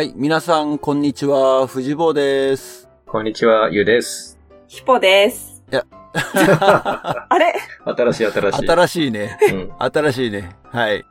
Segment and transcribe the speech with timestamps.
[0.00, 1.66] はい、皆さん、こんにちは。
[1.66, 2.88] 藤坊です。
[3.06, 4.40] こんにちは、ゆうです。
[4.66, 5.62] ヒポです。
[5.70, 5.84] いや
[7.28, 7.52] あれ？
[7.84, 8.66] 新しい新しい。
[8.66, 9.38] 新しいね。
[9.52, 9.72] うん。
[9.78, 10.56] 新しいね。
[10.72, 11.04] はい。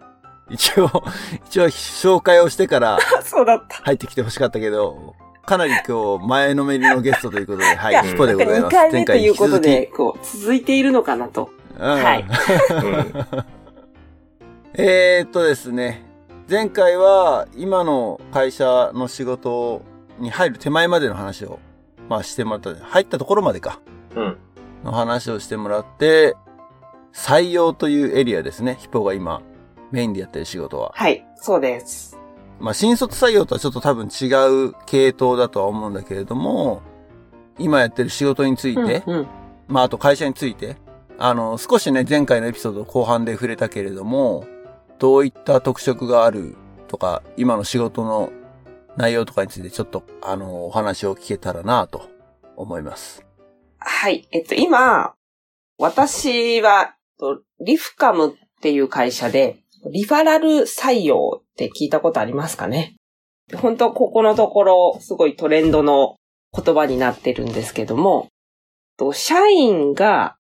[0.50, 0.90] 一応、
[1.46, 3.76] 一応、紹介をしてから そうだった。
[3.84, 5.14] 入ってきてほしかったけど、
[5.46, 8.76] かなり今日、前のめりのゲストということで、はいヒポでござい2ます。
[8.76, 11.52] 回目ということで、こう、続いているのかなと。
[11.78, 12.26] うんはい
[12.72, 13.26] うん
[14.74, 16.09] えーっとですね、
[16.50, 19.84] 前回は今の会社の仕事
[20.18, 21.60] に入る手前までの話を、
[22.10, 23.80] まあしてもらった、入ったところまでか、
[24.16, 24.38] うん。
[24.84, 26.36] の話をしてもらって、
[27.14, 29.44] 採用というエリアですね、ヒポが今
[29.92, 30.92] メインでやってる仕事は。
[30.96, 32.18] はい、そうです。
[32.60, 34.26] まあ新卒採用とはちょっと多分違
[34.70, 36.82] う系統だとは思うんだけれども、
[37.60, 39.28] 今やってる仕事について、うんうん
[39.68, 40.78] まああと会社について、
[41.20, 44.48] あの、少しね、前回のエピソード後半で触れたけれども、
[45.00, 46.56] どういった特色がある
[46.88, 48.32] とか、今の仕事の
[48.98, 52.10] 内容とかについてちょっと、あの、お話を聞けたらなと
[52.58, 53.26] 思います。
[53.78, 54.28] はい。
[54.32, 55.14] えっと、今、
[55.78, 56.96] 私は、
[57.62, 62.98] リフカムっていう会社で、リファラル採用って聞いたことありますかね？
[63.56, 66.18] 本当ここのところ、すごいトレンドの
[66.54, 68.28] 言葉になってるんですけども、
[69.14, 70.36] 社員が、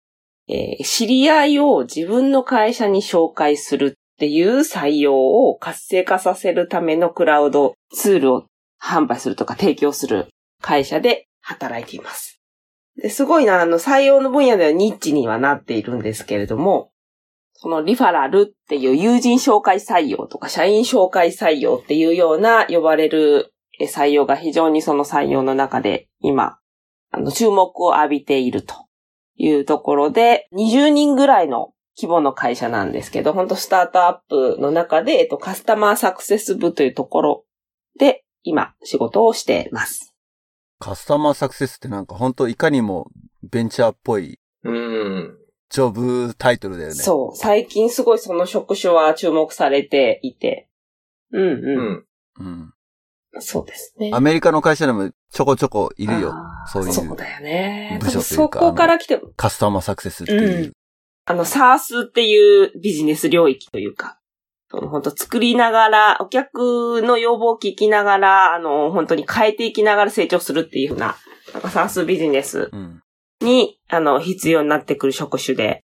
[0.48, 8.46] えー知り合いを自分の会社に紹介するっていう採用を活性化させるためのクラウドツールを
[8.82, 10.26] 販売するとか提供する
[10.60, 12.40] 会社で働いています。
[13.00, 16.90] ですごいな、あの、採用の分野ではニッチにはなっているんですけれども、
[17.52, 26.58] そのリファラルっていう友人紹介採用とか社員紹介採用っていうような呼ばれる採用が非常にその採用の中で今、
[27.12, 28.74] あの、注目を浴びていると
[29.36, 37.44] いうところで、20人ぐらいの規模の会社なんですけど、本当スタートアップの中で、えっと、カスタマーサクセス部というところ
[37.98, 40.14] で今仕事をしています。
[40.78, 43.10] カスタマーサクセスってなんか本当いかにも
[43.42, 45.38] ベンチャーっぽいうん。
[45.70, 46.94] ジョブタイトルだよね。
[46.94, 47.36] そう。
[47.36, 50.68] 最近すごいその職種は注目されていて。
[51.32, 52.04] うんう
[52.38, 52.44] うん。
[52.44, 52.44] ん。
[52.46, 52.72] うん。
[53.40, 54.10] そうですね。
[54.14, 56.32] アメリカの会社でもちょこちょこいるよ。
[56.72, 57.98] そういうそうだよね。
[58.00, 60.64] 部署というかそこから来て、カスタマーサクセスっていう。
[60.64, 60.72] うん
[61.28, 64.18] あの、サースっていうビジネス領域というか、
[64.70, 71.16] その本当作りながら、お客の要望を聞きながら、あの、本当に変えていきながら成長するっていうふうな、
[71.52, 73.02] なんかサースビジネスうん。
[73.42, 75.84] に、あの、必要になってくる職種で、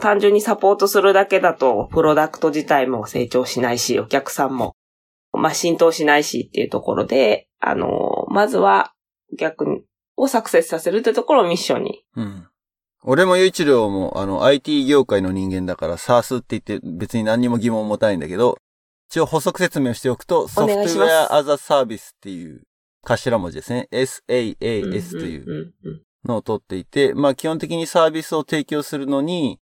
[0.00, 4.76] 単純にサポートするだけだと、プロダクト自体も成長しないし、お客さんも、
[5.32, 8.92] まあ、浸透しないしっていうところで、あの、まずは、
[9.32, 9.84] お客
[10.16, 12.04] をサクセスさせるってところをミッションに。
[13.04, 13.10] うん。
[13.12, 18.58] 俺もゆ一郎も、あの、IT 業界の人間だから、SARS って言って別に何にも疑問を持たないんだけど、
[19.10, 22.62] 一応補足説明をしておくと、ソフトウェアアザサービスっていう
[23.02, 23.88] 頭文字ですね。
[23.90, 25.50] SAAS といううん
[25.84, 29.60] うんうんのを取っていて、まあ基本的にサービスを提供するのに、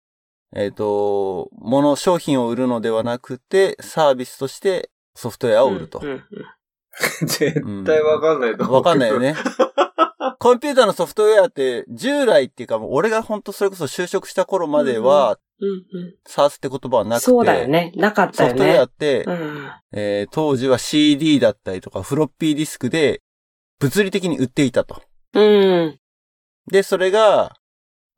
[0.54, 6.10] えっ、と、物、商品を売るのではなくて、サービスとしてソフトウェアを売るとうん。
[6.10, 8.74] う ん絶対わかんないと思う。
[8.76, 9.18] わかんないよ。
[9.18, 9.34] ね。
[10.44, 17.92] コンピューターのソフトウェアって、従来っていうかもう俺が本当それこそ就職した頃までは、うんうんサースって言葉はなくて、そうだよね。
[17.96, 18.84] なかったよソフトウェアね。
[18.84, 23.22] って、うんえー当時は CD だったりとかフロッピーディスクで
[23.78, 25.00] 物理的に売っていたと。
[25.32, 25.98] うん。
[26.70, 27.56] で、それが、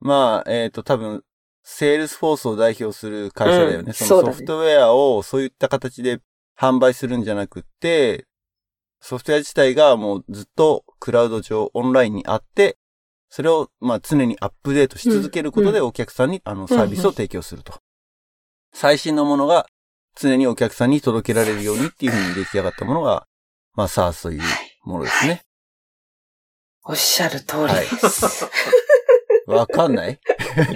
[0.01, 1.23] まあ、えっ、と、多分、
[1.63, 3.85] Salesforce を代表する会社だよね。
[3.87, 6.19] うんそそうだねのソフトウェアをそういった形で
[6.59, 8.27] 販売するんじゃなくって、
[9.09, 12.77] ソフトウェア自体がもうずっとクラウド上、オンラインにあって、
[13.29, 17.75] それを、まあ、常にアップデートし続けることでお客さんに、あの、サービスを提供すると。
[18.73, 19.69] 最新のものが
[20.17, 23.29] 常にお客さんに届けられるようにっていうふうに出来上がったものが、
[23.75, 24.43] まあ、SARS という
[24.83, 25.43] ものですね。
[26.83, 28.51] おっしゃる通りです。
[29.47, 30.19] わかんない？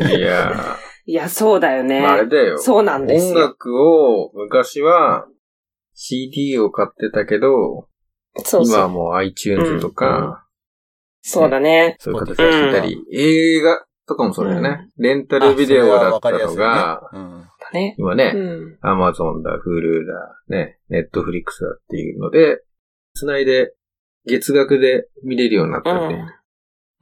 [0.08, 2.08] いやいや、そうだよねー、。
[2.08, 2.58] あれだよ。
[2.58, 3.46] そうなんです音よ。
[3.48, 5.26] 楽を、昔は
[5.94, 7.89] CD を買ってたけど、
[8.36, 8.74] そうそう。
[8.74, 10.46] 今はもう iTunes とか、
[11.22, 11.96] そうだね。
[11.98, 14.88] そういう形で聞いたり、映画とかもそうだよね。
[14.96, 17.02] レンタルビデオだったのが、
[17.72, 17.94] ね。
[17.98, 18.78] 今ね、うん。
[18.80, 22.62] アマゾンだ、フールだ、ね、ネットフリックスだっていうので、
[23.14, 23.74] つないで、
[24.26, 26.14] 月額で見れるようになったんで。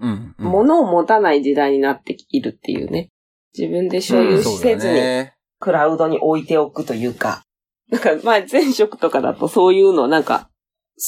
[0.00, 0.34] うん。
[0.38, 0.44] うん。
[0.44, 3.10] 物を持たない時代になっているっていうね。
[3.56, 5.34] 自分で所有そうだせずにね。
[5.58, 7.42] クラウドに置いておくというか。
[7.90, 10.50] なんか前前職とかだとそういうのなんか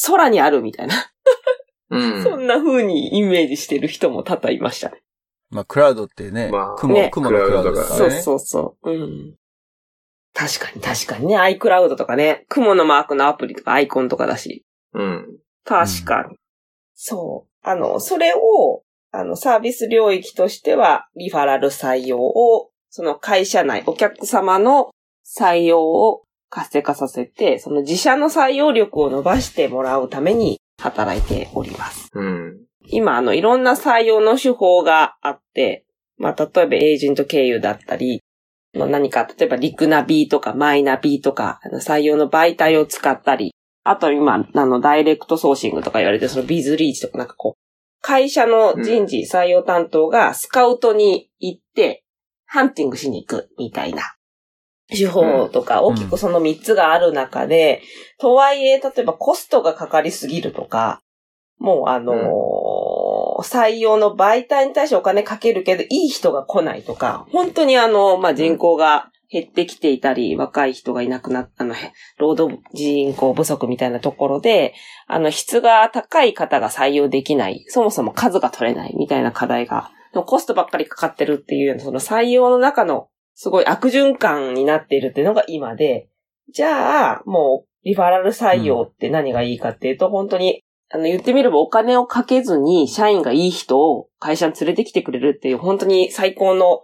[0.07, 0.95] 空にあるみたいな。
[1.91, 2.23] うん。
[2.23, 5.03] そんな風にイメージしてる人も多々いましたね。
[5.51, 8.23] まあ、クラウドってね、まあ雲、ね雲のクラウドですかそうらね。
[8.23, 8.91] そうそう。
[8.91, 9.35] うん。
[10.33, 14.65] 確かに確かにね、iCloud とかね、雲のマークのアプリとかアイコンとかだし。
[14.95, 15.27] うん。
[15.65, 16.37] 確かに。
[16.95, 17.69] そう。
[17.69, 24.91] あの、それを、あの、サービス領域としては、リファラル採用を、その会社内、お客様の
[25.27, 32.11] 採用を活性化させて、その自社の採用力を伸ばしてもらうために働いております。
[32.13, 32.61] うん。
[32.89, 35.85] 今、あの、いろんな採用の手法があって、
[36.19, 38.23] まあ、例えばエージェント経由だったり、
[38.75, 43.55] まあ何か、例えばリクナビとかマイナビとか、採用の媒体を使ったり、
[43.85, 47.61] あと今、あの、ダイレクトソーシングとか言われてるそのビズリーチとかなんかこう、
[48.03, 52.05] 会社の人事採用担当がスカウトに行って、
[52.47, 54.15] ハンティングしに行くみたいな
[54.91, 57.83] 手法とか、大きくその3つがある中で、
[58.19, 61.01] とはいえ、例えばコストがかかりすぎるとか、
[61.59, 63.11] もうあのー
[63.43, 74.75] 採用の媒体に対してお金かけるけど、いい人が来ないとか、本当にあの、まあ、人口が減ってきていたり、若い人がいなくなった、あの、へ労働人口不足みたいなところで、
[75.07, 79.91] あの、質が高い方が採用できない、そもそも数が取れないみたいな課題が、
[80.27, 83.09] コストばっかりかかってるっていうような、その採用の中の
[83.43, 86.11] すごい悪循環になっているっていうのが今で、
[86.53, 90.61] じゃあ、もう、リファラル採用って何がいいかっていうと、本当に、
[90.93, 96.83] あの、言ってみればお金をかけずに、社員がいい人を会社に連れてきてくれるっていう、本当に最高の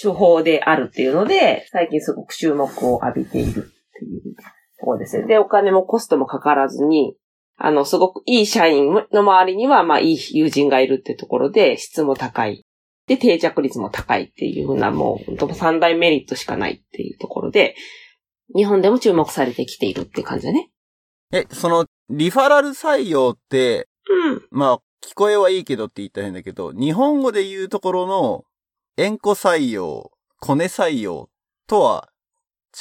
[0.00, 4.36] 手法であるっていうので、最近すごく注目を浴びているっていう
[4.78, 5.26] ところですね。
[5.26, 7.16] で、お金もコストもかからずに、
[7.56, 12.65] あの、すごくいい社員の周りには、まあ、いい友人がいるってところで、質も高い。
[13.06, 17.76] で、定着率も高いっていうふうな、もう、三大メリットしかないっていうところで、
[18.54, 20.70] 日本でも注目されてきているって感じだね。
[21.32, 24.42] え、その、リファラル採用って、うん。
[24.50, 28.44] まあ、聞こえはいいけどって言ったら変だけど、日本語で言うところの、
[28.96, 30.10] 円弧採用、
[30.40, 31.28] コネ採用
[31.66, 32.08] とは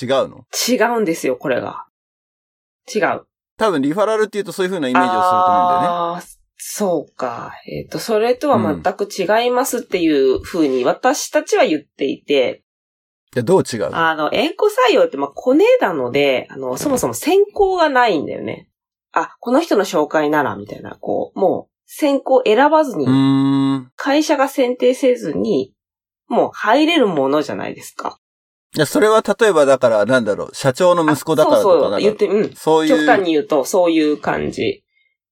[0.01, 0.45] 違うの？
[0.68, 1.86] 違うんですよ、これが。
[2.94, 3.28] 違う。
[3.57, 5.88] 多分リファラルって言うとそういう風なイメージをすると思うんだよね。
[5.88, 6.34] あー
[6.67, 7.53] そうか。
[7.67, 12.63] えっ、と、それとは全く違いますっていう風に私たちは言っていて、
[13.31, 13.97] じゃあどう違うの？
[13.97, 18.67] あの、円弧採用って、まあ、コネなので、あの、そもそも選考がないんだよね。
[19.12, 23.91] あ、この人の紹介なら、みたいな、こう、もう、選考選ばずにう、ーん。
[23.95, 25.71] 会社が選定せずに、
[26.27, 28.18] もう入れるものじゃないですか。
[28.75, 32.56] いや、それは例えばだから、なんだろう、社長の息子だからとかあそうそう、言って、うん。
[32.56, 32.97] そういう。
[32.97, 34.83] 極端に言うと、そういう感じ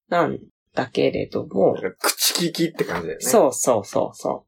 [0.09, 0.37] なん
[0.73, 3.25] だけれども、口利きって感じだよね。
[3.25, 4.45] そうそうそうそ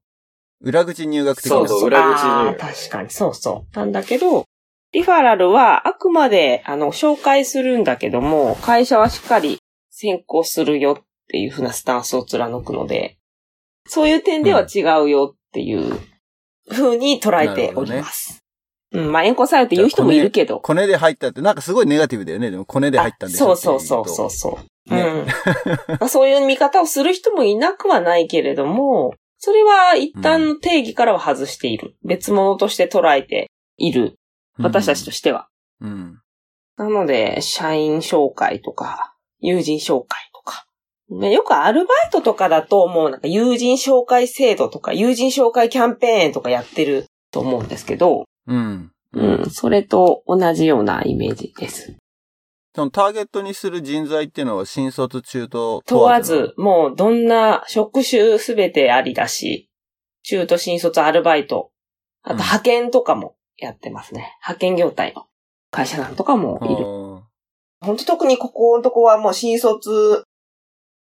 [0.62, 0.68] う。
[0.68, 1.58] 裏口入学的な。
[1.58, 3.78] そうそう裏口入確かに、そうそう。
[3.78, 4.46] なんだけど、
[4.92, 9.60] リファラルはあくまで、あの、紹介するんだけども、会社はしっかり
[9.92, 13.18] 先行するよっていうふうなスタンスを貫くので、
[13.88, 16.00] そういう点では違うよっていう
[16.70, 18.45] ふうに捉えております。
[18.96, 20.60] うん、まあ、円弧採用って言う人もいるけど。
[20.60, 22.52] コネで入ったって、なんかすごいネガティブだよね。
[22.52, 24.60] でもコネで入ったんでしょあそうそうそうそうそ
[24.90, 24.94] う。
[24.94, 25.26] ねうん
[26.00, 26.10] まあ。
[26.10, 31.96] そういう見方をする人もいなくはないけれども、それは一旦の定義からは外している。
[32.04, 34.16] 別物として捉えている。
[34.58, 35.48] 私たちとしては。
[35.82, 36.22] うん。
[36.78, 40.66] なので、社員紹介とか、友人紹介とか。
[41.10, 48.92] ねよくアルバイトとかだともうなんか友人紹介制度とか、友人紹介キャンペーンとかやってると思うんですけど、うん。
[49.16, 51.96] うん、それと同じようなイメージです。
[52.76, 59.70] そのターゲットにする人材っていうのは新卒中と問わず、もうどんな職種すべてありだし、
[60.24, 61.72] 中途新卒アルバイト、
[62.22, 64.36] あとうん派遣とかもやってますね。
[64.42, 65.28] 派遣業態の
[65.72, 66.76] 会社なんとかもいる。
[66.76, 66.86] る。
[67.80, 70.26] 本当特にここのとこはもう新卒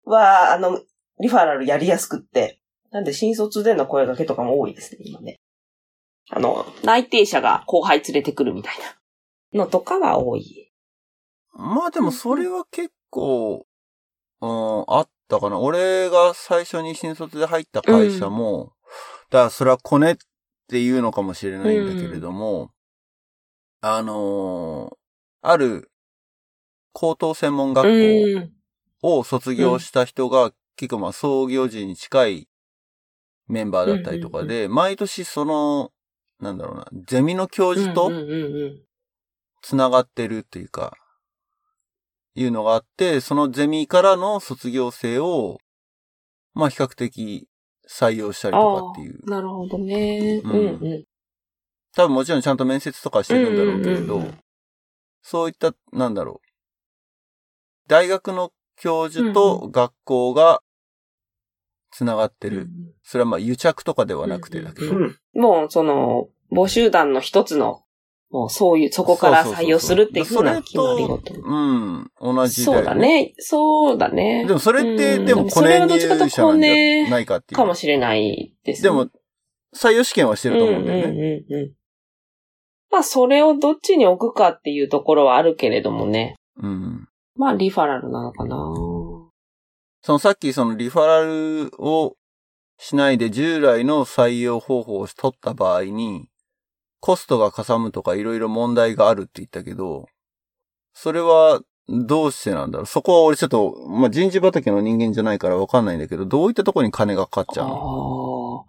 [0.05, 0.81] は、あの、
[1.19, 2.59] リファラルやりやすくって、
[2.91, 5.39] なんで新卒での声掛けとかも多いですね、今ね。
[6.29, 8.75] あの、内定者が後輩連れてくるみたい
[9.53, 10.71] なのとかは多い。
[11.53, 13.65] まあでもそれは結構、
[14.41, 15.59] うん、あったかな。
[15.59, 18.73] 俺が最初に新卒で入った会社も、
[19.29, 20.17] だからそれはコネっ
[20.67, 22.71] ていうのかもしれないんだけれども、
[23.81, 24.99] あのー
[25.41, 25.89] ある
[26.91, 28.51] 高等専門学校うん。
[29.01, 32.49] を卒業した人が、結構まあ創業時に近い
[33.47, 35.91] メンバーだったりとかで、毎年その、
[36.39, 38.11] なんだろうな、ゼミの教授と
[39.61, 40.95] つながってるっていうか、
[42.35, 45.57] いうのがあって、そのゼミからの卒業生を、
[46.53, 47.47] まあ比較的
[47.89, 49.29] 採用したりとかっていう。
[49.29, 50.41] なるほどね。
[50.43, 51.05] ううんんうん。
[51.95, 54.23] 多分もちろんちゃんと面接とかしてるんだろうけれど
[55.21, 56.49] そういった、なんだろう。
[57.87, 60.61] 大学の教授と学校が
[61.91, 62.67] つながってる。
[63.03, 64.95] それはまあ癒着とかではなくてだけど。
[64.95, 65.17] うん。
[65.33, 67.83] もう、その、募集団の一つの
[68.31, 71.33] もうそういう、そこから採用するっていうふうな決まり事。
[71.33, 72.11] うん。
[72.21, 72.95] 同じだよそうだ。
[72.95, 73.33] ね。
[73.39, 74.45] そうだね。
[74.45, 77.57] でもそれって、うんでも、コネそれはどっちかというと入社ないかっていう。
[77.57, 79.07] かもしれないです、でも、
[79.75, 81.09] 採用試験はしてると思うんだよね。
[81.09, 81.71] うんうんうんうん。
[82.91, 86.35] まあ、それをどっちに置くかっていうところはあるけれどもね。
[86.61, 87.07] うん。
[87.35, 88.57] まあ、リファラルなのかな。
[90.01, 92.15] そのさっきそのリファラルを
[92.77, 96.29] しないで従来の採用方法を取った場合に、
[97.01, 100.07] コストがかさむとかいろいろ問題があるって言ったけど、
[100.93, 102.85] それはどうしてなんだろう？
[102.85, 108.65] そこは俺ちょっと、まあ、人事畑の人間じゃないからわかんないんだけど、どういったとこに金がかかっちゃうの？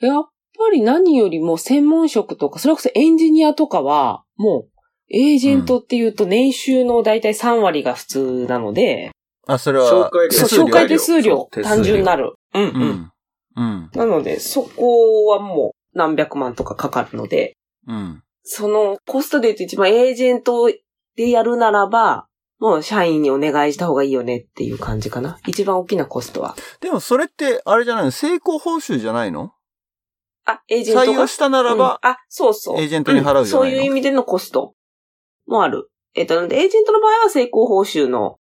[0.00, 4.70] やっぱり何よりも専門職とか、それこそエンジニアとかは、もう、
[5.10, 9.10] エージェントっていうと年収のだいたい3割が普通なので、
[9.48, 12.34] あ、それは、紹介そう、手数料紹介手数料そう手数料単純になる。
[12.54, 12.70] うんうん。
[12.70, 13.12] うん。
[13.56, 13.90] うん。
[13.94, 18.22] なので、そこはもう何百万とかかかるので、うん。
[18.44, 20.70] そのコストで言うと一番エージェント
[21.16, 22.26] でやるならば、
[22.60, 25.38] もう社員にお願いした方がいいよねっていう感じかな。
[25.46, 26.56] 一番大きなコストは。
[26.80, 28.10] でもそれって、あれじゃないの？
[28.10, 29.52] 成功報酬じゃないの？
[30.44, 31.12] あ、エージェントが？
[31.12, 32.80] 採用したならば、うんあ、そうそう。
[32.80, 33.44] エージェントに払うじゃないの？
[33.44, 34.74] んそういう意味でのコスト
[35.46, 35.88] もある。
[36.14, 38.37] えっと、なんでエージェントの場合は成功報酬の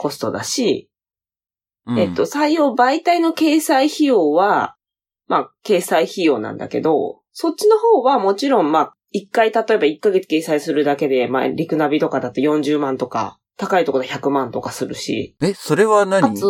[0.00, 0.88] コストだし、
[1.86, 1.98] うん。
[1.98, 4.76] えっと、採用媒体の掲載費用は、
[5.28, 16.44] まあ、掲載費用なんだけど、そっちの方はもちろん、まあ、一回、例えば1ヶ月掲載するだけで、まあ、リクナビとかだと40万とか、高いところで100万とかするし、え、それはか何つ、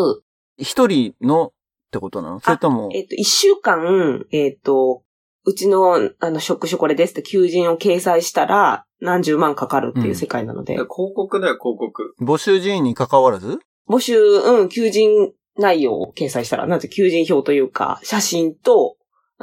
[0.57, 1.53] 一人のっ
[1.91, 2.39] てことなの？
[2.39, 5.03] それとも、えっと、1週間、えっと、
[5.45, 12.15] うちの、あの、職種これですって求人を掲載したら、何十万かかるっていう世界なので、広告だよ、広告。
[12.21, 13.59] 募集人員に関わらず？
[13.89, 18.97] 募集、うん、求人内容を掲載したら、なんて求人票というか、写真と、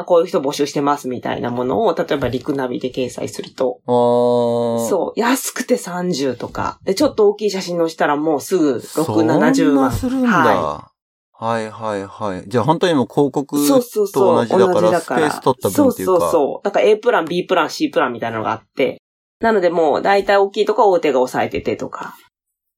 [0.06, 9.92] こういう人募集してますみたいなものを、例えばリクナビで掲載すると、あーそう、安くて30とか、で、ちょっと大きい写真載したらもうすぐ6、そんな70万。
[9.92, 10.30] するんだ。
[10.30, 10.92] は
[11.40, 12.44] はいはいはい。
[12.48, 13.68] じゃあ本当にもう広告い。
[13.68, 14.36] そうそうとそう。
[14.38, 16.12] 同じだから、スペース取った分っていうか。
[16.14, 16.66] そうそうそう。
[16.66, 19.02] だから A プラン、B プラン、C プランみたいなのがあって、
[19.40, 22.16] なのでもう大体大きいとこは大手が抑えててとか。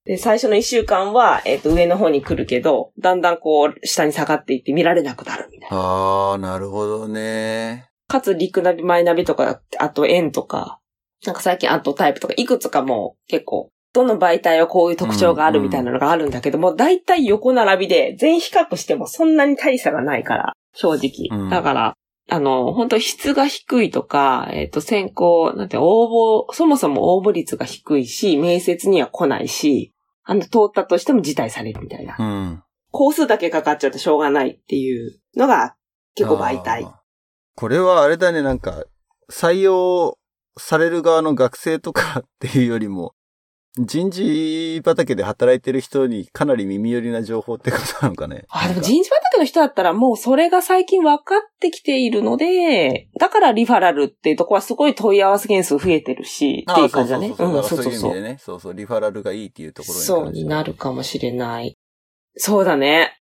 [0.05, 5.77] で、最初の1週間は、えっ、と、上の方に来るけど、だんだんこう、下に下がっていって見られなくなるみたいな。
[5.77, 7.89] ああ、なるほどね。
[8.07, 10.79] かつ、リクナビ、マイナビとか、あと、円とか、
[11.25, 21.37] なんか最近、アットタイプとか、いくつかもう結構、どの媒体はこういう特徴があるみたいなのがあるんだけども、大体横並びで、全比較してもそんなに大差がないから、正直。
[21.39, 21.93] うんだから、
[22.29, 29.93] あの、本当質が低いとか、えっ、と、選考、なんて、応募、そもそも応募率が低いし、面接には来ないし、
[30.23, 32.15] あの、通ったとしても辞退されるみたいな。
[32.19, 32.63] うん。
[32.91, 35.75] 工数だけかかっちゃってしょうがないっていうのが、
[36.15, 36.87] 結構媒体。
[37.55, 38.83] これはあれだね、なんか、
[39.31, 40.17] 採用
[40.57, 43.13] される側の学生とかっていうよりも、
[43.85, 48.45] 人事畑で働いてる人にかなり耳寄りな情報ってことなのかね。
[48.49, 57.29] あ、でも人事畑の人だったらもうそれが最近分かってきているので、だからリファラルっていうとこはすごい問い合わせ件数増えてるし、っていう感じだね。
[57.29, 57.63] そうそうそう。
[57.63, 58.29] そうそうそうそういう意味で。
[58.33, 58.37] ね。
[58.39, 58.73] そうそう。
[58.73, 61.77] リファラルがいいっていうところにそうになるかもしれない。
[62.35, 63.19] そうだね。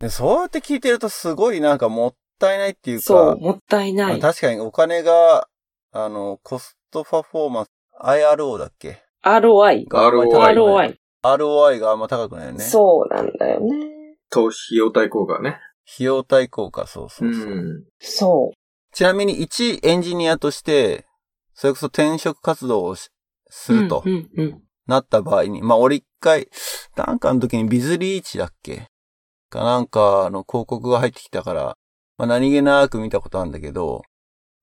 [0.00, 4.18] でそうやって聞いてるとすごいなんかもったいないっていうか、そう、もったいない。
[4.18, 5.46] まあ確かにお金が、
[5.92, 7.68] あの、コストパフォーマンス、
[8.00, 9.86] IRO だっけ ROI。
[9.88, 10.96] があんまり高くない ROI。
[11.22, 12.60] ROI があんま高くないよね。
[12.60, 14.16] そうなんだよね。
[14.30, 15.58] 投費用対効果ね。
[15.94, 17.54] 費用対効果、そうそうそう。
[17.54, 17.84] ん。
[17.98, 18.50] そ
[18.92, 21.06] ちなみに一エンジニアとして、
[21.54, 23.10] それこそ転職活動をし
[23.48, 23.82] すう。
[23.82, 24.04] ると。
[24.86, 26.48] なった場合に、まあ俺一回、
[26.96, 28.86] なんかの時にビズリーチだっけ？
[29.48, 31.76] かなんかの広告が入ってきたから、
[32.16, 34.02] まあ何気なく見たことあるんだけど、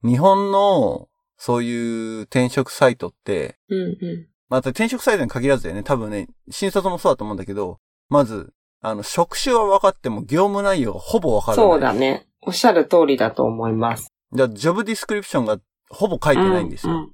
[0.03, 4.27] 日本のそういう転職サイトって、うん、うん。
[4.49, 5.83] また転職サイトに限らずだよね。
[5.83, 11.65] 多分ね、新卒もそうだと思うんだけど、まず、あの、職種は分かっても業務内容がほぼ分からない。
[11.71, 12.27] そうだね。
[12.41, 14.07] おっしゃる通りだと思います。
[14.33, 15.57] だからジョブディスクリプションが
[15.89, 16.93] ほぼ書いてないんですよ。
[16.93, 17.11] うんうん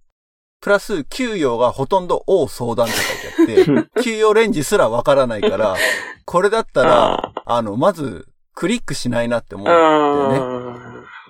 [0.62, 5.76] プラス、給与がほとんど大相談って書いてあって、 給与レンジすらわからないから、
[6.24, 10.40] これだったら、あの、まず、クリックしないなって思うんだよね。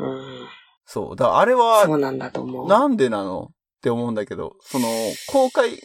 [0.02, 0.48] うん。
[0.86, 1.16] そう。
[1.16, 2.68] だからあれそは、うなんだと思う。
[2.68, 3.46] なんでなの？
[3.46, 4.88] って思うんだけど、その、
[5.32, 5.82] 公開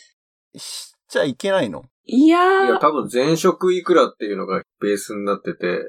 [0.58, 1.84] しちゃいけないの？
[2.04, 5.80] いやいや、ー、多分前職いくらっていうのがベースになってて、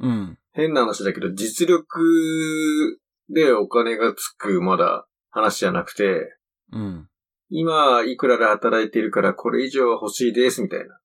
[0.00, 0.38] うん。
[0.52, 6.34] 変な話だけど、実力でお金がつくまだ話じゃなくて、
[6.72, 7.08] うん。
[7.48, 10.98] 今いくらで働いてるからこれ以上は欲しいですみたいな。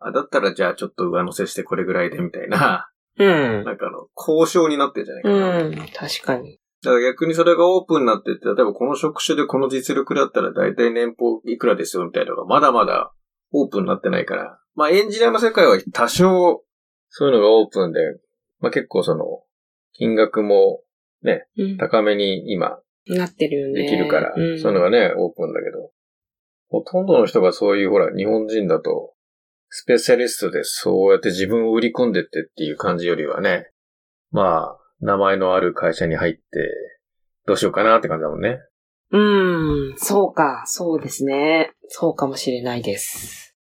[0.00, 3.64] あ、だったらじゃあちょっと上乗せしてこれぐらいでみたいな、うん。
[3.64, 5.62] なんかあの、交渉になってんじゃないかな。
[5.62, 6.58] うん、確かに。
[6.82, 13.12] だから逆にそれがオープンになってって、例えばこの職種でこの実力だったら大体年俸いくらですよみたいなのがまだまだ
[13.52, 14.58] オープンになってないから。
[14.74, 16.62] まあエンジニアの世界は多少
[17.08, 18.00] そういうのがオープンで、
[18.60, 19.24] まあ結構その
[19.92, 20.82] 金額も
[21.56, 21.76] うん。
[21.76, 23.82] 高めに今なってるよね。
[23.82, 25.90] できるから、うん、そういうのがね、オープンだけど、
[26.68, 29.14] ほとんどの人がそういうほら、日本人だと、
[29.68, 33.70] スペシャリストでそうやって自分を売り込んでってっていう感じよりはね、
[34.32, 36.40] まあ、名前のある会社に入って、
[37.46, 38.58] どうしようかなって感じだもんね。
[39.12, 39.18] う
[39.92, 41.72] ん、そうか、そうですね。
[41.88, 43.56] そうかもしれないです。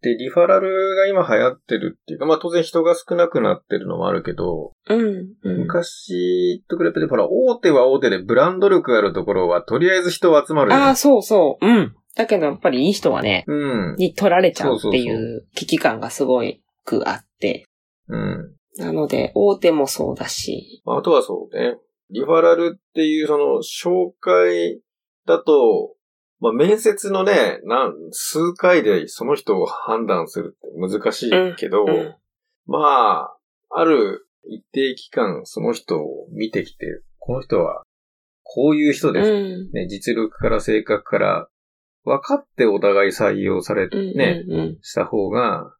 [0.00, 5.58] で、リファラルが今流行ってるっていうか、まあ当然人が少なくなってるのもあるけど、うん、うん。
[5.62, 11.66] 昔と比べて、ほら、大手は大手でブランド力があるところは、とりあえず人は集まるああ、そうそう。
[11.66, 11.94] うん。
[12.16, 13.96] だけどやっぱりいい人はね、うん。
[13.96, 17.64] に取られちゃうっていそうう危機感がすごいくあって。
[18.08, 18.57] うん。
[18.78, 20.82] なので、大手もそうだし。
[20.86, 21.78] あとはそうね。
[22.10, 24.80] リファラルっていうその紹介
[25.26, 25.94] だと、
[26.40, 32.14] まあ、面接のね、なん、数回でその人を判断するって難しいけど、うん。
[32.66, 33.36] まあ、
[33.70, 37.82] ある一定期間その人を見てきて、この人は
[38.44, 39.30] こういう人です。
[39.30, 39.70] うん。
[39.72, 41.48] ね、実力から性格から
[42.04, 44.16] 分かってお互い採用されてうん。
[44.16, 45.74] ね、うんうんした方が、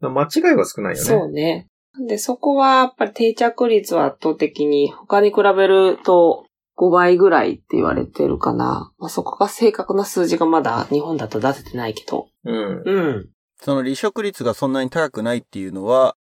[0.00, 1.08] まあ間違いは少ないよね。
[1.08, 1.69] そうね。
[1.98, 6.46] で、そこはやっぱり定着率は圧倒的に他に比べると
[6.78, 8.92] 5倍ぐらいって言われてるかな。
[8.98, 12.28] まあ、そこが正確な数字がまだ日本だと出せてないけど。
[12.44, 12.82] うん。
[12.84, 13.28] うん。
[13.62, 16.16] その離職率がそんなに高くないっていうのは、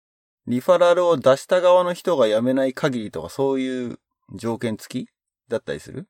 [0.47, 3.99] リファラルを出した側の人が辞めない限りとかそういう
[4.33, 5.09] 条件付き
[5.49, 6.07] だったりする？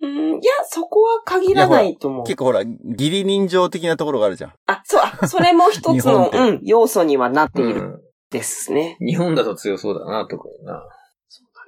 [0.00, 2.24] うん、いや、そこは限らないと思う。
[2.24, 4.52] 結構ほら、義理人情的なところがあるじゃん。
[4.66, 8.00] あ、そう、あ、それも一つの、 うん、要素にはなっているうん
[8.30, 8.96] ですね。
[9.00, 10.82] 日本だと強そうだな、特にな。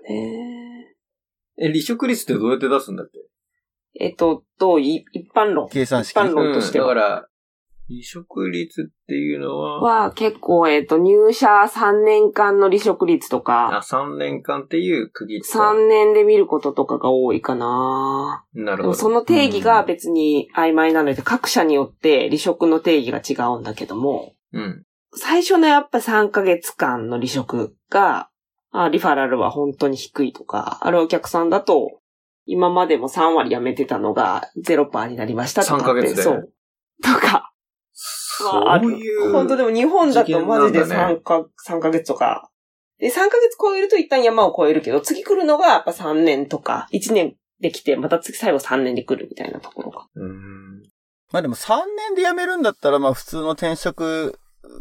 [0.08, 0.96] ね
[1.58, 4.04] え、離職率ってどうやって出すんだっけ？
[4.04, 4.80] えっと、どう？
[4.80, 5.68] い、一般論。
[5.68, 6.88] 計算式一般論としては。
[6.88, 7.28] だから、
[7.88, 15.40] 離職率っていうのは、は結構、えっと、入社3年間の離職率とあ、か、3年間っていう区切り。
[15.42, 18.44] 3年で見ることとかが多いかな。
[18.54, 18.94] なるほど。
[18.94, 24.84] その定義が別に曖昧なので、各社によって離職の定義が違うんだけども、うん。
[25.14, 28.28] 最初のやっぱ3ヶ月間の離職が、
[28.70, 32.00] あリファラルは本当に低いとか、あるお客さんだと、
[32.46, 35.84] 今までも3割辞めてたのが0%になりましたとかって。
[35.84, 36.52] 3ヶ月でそう。
[37.02, 37.52] とか。
[38.42, 39.32] まあそういう。
[39.32, 42.50] 本当でも日本だとマジで事件なんだね3か、3ヶ月とか。
[42.98, 50.06] で、3ヶ月超えると一旦山を超えるけど、次来るのがやっぱ3年とか、1年できて、また次最後3年で来るみたいなところが。
[50.14, 50.82] うん。
[51.30, 54.38] まあでも3年で辞めるんだったら、まあ普通の転職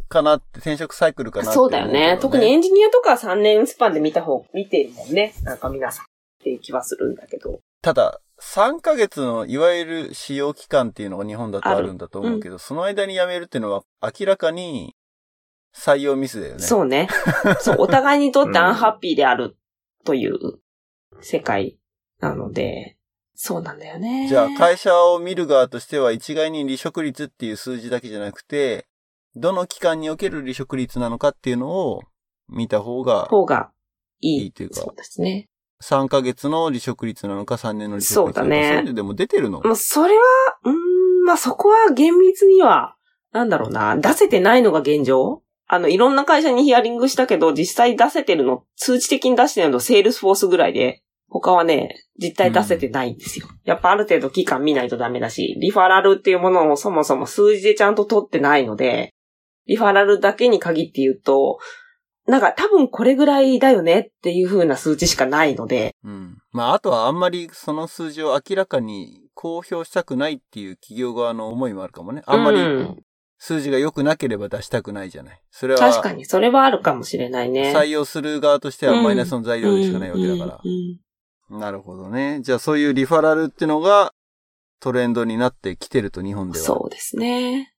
[0.10, 2.18] かなって、転職サイクルかなってそうだよね。
[2.22, 5.34] 特にエンジニアとかは3年スパンで見た方、見てるもんね。
[5.44, 6.08] なんか皆さんっ
[6.44, 7.60] ていう気はするんだけど。
[7.82, 14.96] ただ、3ヶ月のいわゆる使用期間っていうのが日本だとあるんだと思うけど、その間に辞めるっていうのは明らかに
[15.76, 16.60] 採用ミスだよね。
[16.60, 17.08] そうね。
[17.62, 19.56] そう、お互いにとってアンハッピーである
[20.04, 20.60] という
[21.22, 21.78] 世界
[22.20, 22.98] なので、
[23.36, 24.28] そうなんだよね。
[24.28, 28.86] じゃあ会社を見る側としては一概に離職率っていう数字だけじゃなくて、
[29.36, 32.02] どの期間における離職率なのかっていうのを
[32.50, 33.72] 見た方が方が
[34.20, 34.44] いい。
[34.44, 35.48] いいというかそうですね。
[35.82, 38.40] 3ヶ月の離職率なのか3年の離職率なのか。
[38.42, 40.22] そうだねそういうのでも出てるのまあ、それは、
[40.64, 42.96] うーん、まあ、そこは厳密には、
[43.32, 53.48] なんだろうな、出せてないのが現状あの、いろんな会社にヒアリングしたけど、実際出せてるの、数値的に出してるの、 Salesforce ぐらいで、他はね、実態出せてないんですよ。
[53.64, 59.14] やっぱある程度期間見ないとダメだし、リファラルっていうものをそもそも数字でちゃんと取ってないので、
[59.72, 61.60] リファラルだけに限って言うと、
[62.28, 66.38] なんか多分これぐらいだよねっていう風な数値しかないので、うん。
[66.52, 72.22] まあ、あとはあんまりその数字を明らかに公表したくないっていう企業側の思いもあるかもね。
[72.26, 73.04] あんまりうん
[73.44, 75.42] 数字が良くなければ出したくないじゃない。
[75.50, 77.74] それは、確かにそれはあるかもしれないね。
[77.76, 80.62] 採用する側としてはマイナスの材料でしかないわけだか
[81.50, 82.42] らなるほどね。
[82.44, 84.14] じゃあそういうリファラルってのが
[84.80, 86.66] トレンドになってきてると日本では。
[86.66, 87.71] そうですね。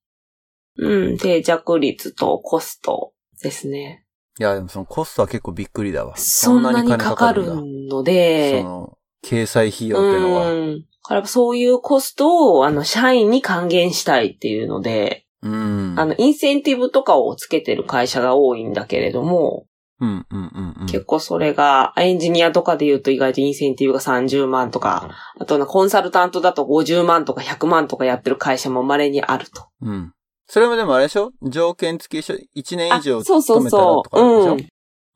[0.77, 4.05] うん、定着率とコストですね。
[4.39, 6.17] いや、でもそのコストは結構びっくりだわ。
[6.17, 10.51] そんなにかかるんだので、その、掲載費用ってのは。
[10.51, 10.79] うん。
[10.81, 15.95] だからそういうコストを、あの、社員に還元したいっていうので、うん。
[15.97, 19.65] あの、インセンティブとかをつけてる会社が多いんだけれども、
[19.99, 20.87] うん、うん、うん、うん。
[20.87, 25.09] 結構それが、エンジニアとかで言うと意外とインセンティブが30万とか、
[25.39, 29.67] あとな、コンサルタントだと50万とか100万とかやってる会社も稀にあると。
[29.81, 30.13] うん。
[30.47, 31.31] それもでもあれでしょ？
[31.43, 34.03] 条件付きでしょ ?1 年以上勤めたらと。
[34.03, 34.51] かあるでしょ？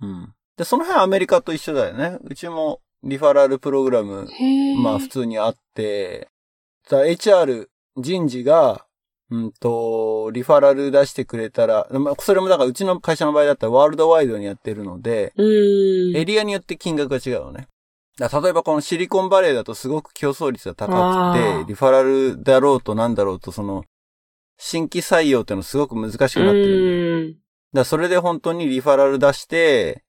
[0.02, 0.10] うん。
[0.10, 0.34] うん。
[0.56, 2.18] で、その辺はアメリカと一緒だよね。
[2.24, 4.28] うちもリファラルプログラム、
[4.82, 6.30] まあ普通にあって、
[6.90, 8.86] だ HR 人事が、
[9.30, 15.34] うんと、リファラル出してくれたら、まあそれもだからうちの会社の場合だったらワールドワイドにやってるので。
[15.38, 17.68] エリアによって金額が違うのね。
[18.20, 23.84] 例えばこのシリコンバレーだとすごく競争率が高くあてー、リファラルだろうとなんだろうと、その、
[24.58, 27.36] 新規採用ってのすごく難しくなってるんだよ。
[27.74, 30.04] だそれで本当にリファラル出して、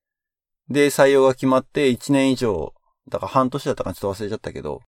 [0.68, 2.74] で、採用が決まって1年以上、
[3.08, 4.80] だから半年だったかちょっと忘れちゃったけど、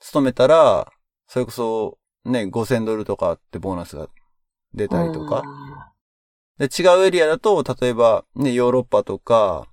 [0.00, 0.90] 勤めたら、
[1.26, 4.08] それこそね、5000ドルとかってボーナスが
[4.74, 5.42] 出たりとか。
[6.58, 9.68] で、違うエリアだと、例えばね、ヨーロッパとか、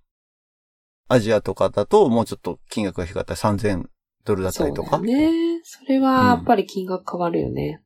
[1.07, 3.85] アジアとかだと、もうちょっと金額が低かったり、3000
[4.25, 4.97] ドルだったりとか。
[4.97, 5.61] そうね。
[5.63, 7.81] それはやっぱり金額変わるよね。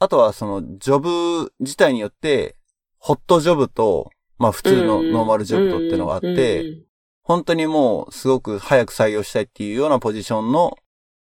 [0.00, 2.56] あとは、その、ジョブ自体によって、
[2.98, 6.88] ホットジョブと、まあ普通のノーマルジョブとっていうのがあっうんて、うん
[7.28, 10.78] 本当にもう、すごく早く採用したいっていうようなポジションの、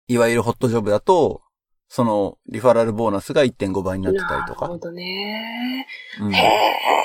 [0.08, 1.42] いわゆるホットジョブだと、
[1.88, 4.78] その、リファラルボーナスが1.5倍になってたりとかなるほ。
[4.78, 5.88] どね。
[6.22, 6.38] うんへ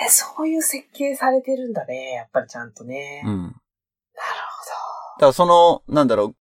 [0.04, 2.10] え、そういう設計されてるんだね。
[2.10, 3.22] やっぱりちゃんとね。
[3.24, 3.48] なるうん。
[3.48, 6.36] ほだからその、なんだろう、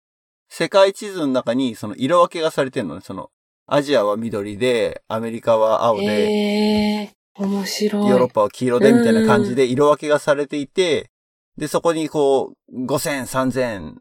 [0.49, 3.01] 世界地図の中にその色分けがされてるのね。
[3.01, 3.29] その、
[3.73, 6.01] アジアは緑で、アメリカは青ど。
[6.01, 8.09] で、へえ、面白い。
[8.09, 11.09] ヨーロッパは黄色でみたいな感じで色分けがされていて、
[11.57, 13.93] で、そこにこう、5000、3000、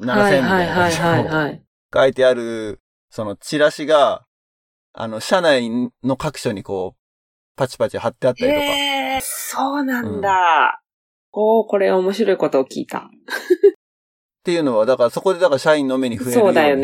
[0.00, 1.60] 7000みたいな
[1.94, 2.80] 書いてある、
[3.10, 4.24] そのチラシが、
[4.92, 5.70] あの、社内
[6.02, 6.98] の各所にこう、
[7.56, 8.64] パチパチ貼ってあったりとか。
[8.64, 10.82] へえ、そうなんだ。
[11.30, 12.98] おー、これ面白いことを聞いた。
[12.98, 13.02] っ
[14.42, 16.60] ていうのは、だからそこでだから社員の目に触れるようにして。
[16.60, 16.76] そうだよ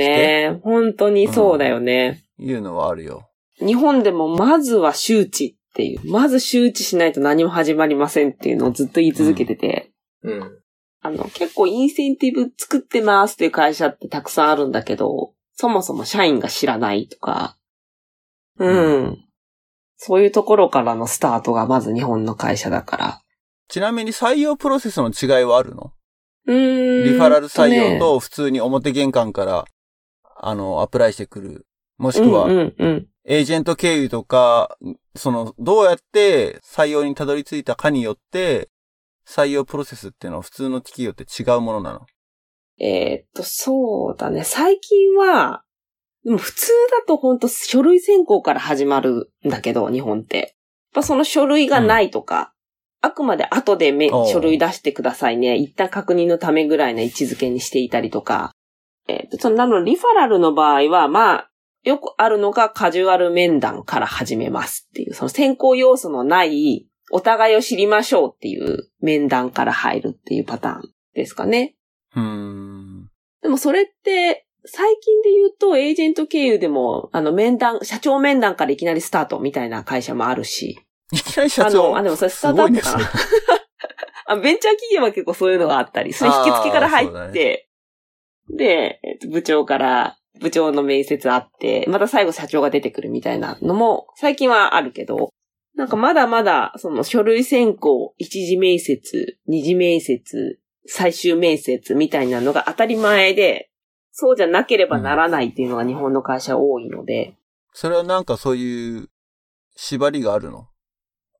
[0.52, 0.60] ね。
[0.62, 2.22] 本当にそうだよね。
[2.38, 3.28] いうのはあるよ。
[3.58, 6.10] 日本でもまずは周知っていう。
[6.10, 9.90] まず周知しないと何も始まりませんっていうのをずっと言い続けてて。
[10.22, 10.58] うん。
[11.00, 17.56] あの、結構インセンティブ作ってますっていう会社ってたくさんあるんだけど、そもそも社員が知らないとか、
[18.58, 19.24] うん。
[19.96, 23.20] そういうところからのスタートがまず日本の会社だから。
[23.68, 25.92] ちなみに採用プロセスの違いはあるの？
[26.46, 27.04] うーん。
[27.04, 29.64] リファラル採用ねと普通に表玄関から、
[30.40, 31.66] あの、アプライしてくる。
[31.98, 33.06] もしくは、うんうんうん。
[33.24, 34.78] エージェント経由とか、
[35.14, 38.70] その、どうやって採用にたどり着いたかによって、
[39.26, 42.06] 採用プロセスっていうのは普通の企業って違うものなの？
[42.80, 44.44] えーっと、そうだね。
[44.44, 45.64] 最近は、
[46.24, 50.38] でも普通だと本当書類選考から始まるんだけど、日本って。
[50.38, 50.48] やっ
[50.94, 52.54] ぱその書類がないとか、
[53.00, 53.92] あくまで後で
[54.32, 55.56] 書類出してくださいね。
[55.56, 58.52] 一旦確認のためぐらいの位置づけにしていたりとか。
[59.06, 61.47] えーっと、そのなのリファラルの場合は、まあ、
[61.88, 70.82] よくあるのがカジュアル面談から始めますっていう、その選考要素のない、お互いを知りましょうっていう面談から入るっていうパターン
[71.14, 71.76] ですかね。
[72.14, 73.08] うーん。
[73.40, 80.78] でもそれって、最近で言うと、エージェント経由でも、あの、面談、社長面談からいきなりスタートみたいな会社もあるし。
[81.10, 81.86] いきなり社長。
[81.86, 83.10] あの、あ、でもそれ スタートアップかな。
[84.26, 87.70] あベンチャー企業は結構そういうのがあったり、それ引き付けから入って、
[88.50, 95.30] で、えっと部長から、部長の面接あって、また最後社長が出てくるみたいなのも、最近はあるけど、
[95.74, 103.70] なんかまだまだ、その書類選考、一次面接、二次面接、最終面接みたいなのが当たり前で、
[104.10, 107.36] そうじゃなければならないっていうのが日本の会社多いので、
[107.72, 109.08] それはなんかそういう
[109.76, 110.66] 縛りがあるの？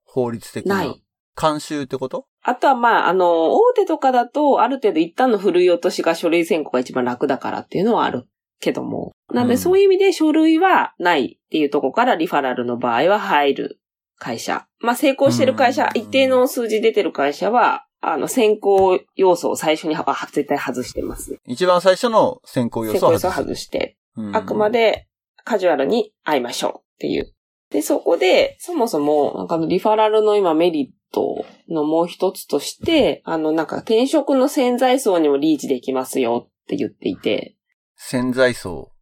[0.05, 0.77] 法律的な。
[0.77, 1.03] ない。
[1.37, 2.27] 慣習ってこと？
[2.43, 8.29] あとはまあ、あの、大手とかだと、ある程度一旦の振るい落としが書類選考が一番楽だからっていうのはある
[8.61, 9.13] けども。
[9.33, 13.81] なんでうんそういう意味で書類はないっていうところからリファラルの場合は入る
[14.19, 14.67] 会社。
[14.81, 21.39] まあ成功してる会社、うん一定の数字出てる会社は、あの、選考要素を最初には絶対外してます。
[21.47, 23.23] 一番最初の選考要素を外す。
[23.23, 25.07] 選考要素を外して、うんあくまで
[25.45, 27.35] カジュアルに会いましょうっていう。
[27.71, 37.57] で、そこで、そもそも、なんかリファラルの今メリットのもう一つとして、あの、なんか転職の潜在層にもリーチできますよって言っていて、
[37.99, 38.93] 潜在層。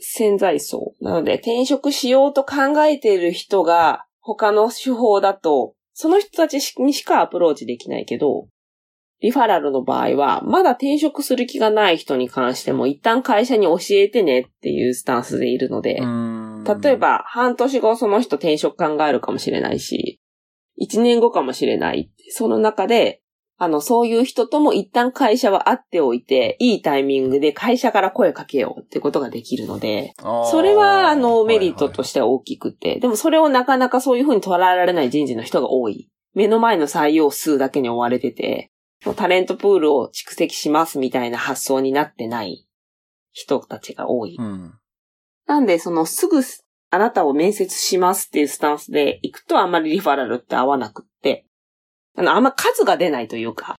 [0.00, 0.94] 潜在層。
[1.00, 8.48] なので、転職しようと考えている人が、他の手法だと、その人たちにしかアプローチできないけど、
[9.20, 20.18] リファラルの場合は、まだ転職する気がない人に関しても、一旦会社に教えてねっていうスタンスでいるので、例例え、ば、半年後その人転職考えるかもしれないし、
[20.76, 22.10] 一年後かもしれない。
[22.30, 23.22] その中で、
[23.56, 30.12] あの、そういう人とも一旦会社は会っておいて、いいタイミングで会社から声かけようってことができるので、
[30.50, 36.08] それは、あの、メリットとししては大きくて、でもそれをなかなかそういうふうに捉えられない人事の人が多い。
[36.34, 38.70] 目の前の採用数だけに追われてて、
[39.16, 42.66] タレントプールを蓄積しますみたいな発想になってない
[43.32, 44.36] 人たちが多い。
[44.38, 44.74] うん。
[45.46, 46.40] なんで、そのすぐ
[46.90, 51.13] あなたを面接しますっていうスタンスで行くとあんまりリファラルって合わなくって、
[52.16, 53.76] あの、あんま数が出ないというか、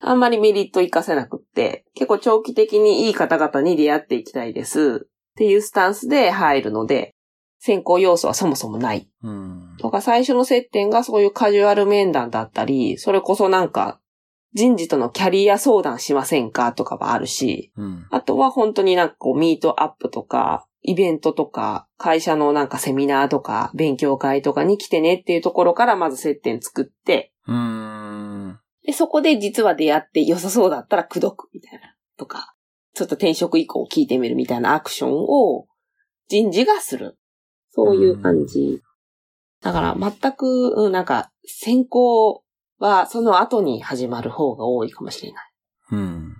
[0.00, 7.14] あんまりメリット活かせなくって、結構長期的にいい方々に出会っていきたいですっていうスタンスで入るので、
[7.58, 9.08] 先行要素はそもそもない。
[9.22, 9.76] うん。
[9.78, 14.00] とか最初の接点がそういうカジュアル面談だったり、それこそなんか
[14.54, 18.06] 人事とのキャリア相談しませんかとかはあるし、うん。
[18.10, 28.58] あとは本当になんかこうミートアップとか、イベントとか、会社のなんかセミナーとか、勉強会とかに来てねっていうところからまず接点作って、うん。
[28.84, 31.94] で、そこで実は出会って良さそうだったら口説くみたいな。
[32.16, 32.54] とか、
[32.94, 35.66] ちょっと転職以降聞いてみるみたいなアクションを
[36.28, 37.18] 人事がする。
[37.70, 38.80] そういう感じ。
[39.60, 42.44] だから全く、うんなんか、先行
[42.78, 45.50] はその後に始まる方が多いかもしれない。
[45.92, 46.36] うん。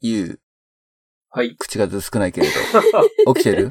[0.00, 0.40] ゆう、
[1.30, 1.54] はい。
[1.56, 2.46] 口数少ないけれ
[3.24, 3.34] ど。
[3.34, 3.70] 起きてる？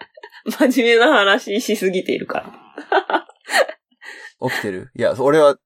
[0.46, 3.19] 真面目な話しすぎているから。
[4.40, 4.90] 起きてる？
[4.96, 5.56] いや、俺は、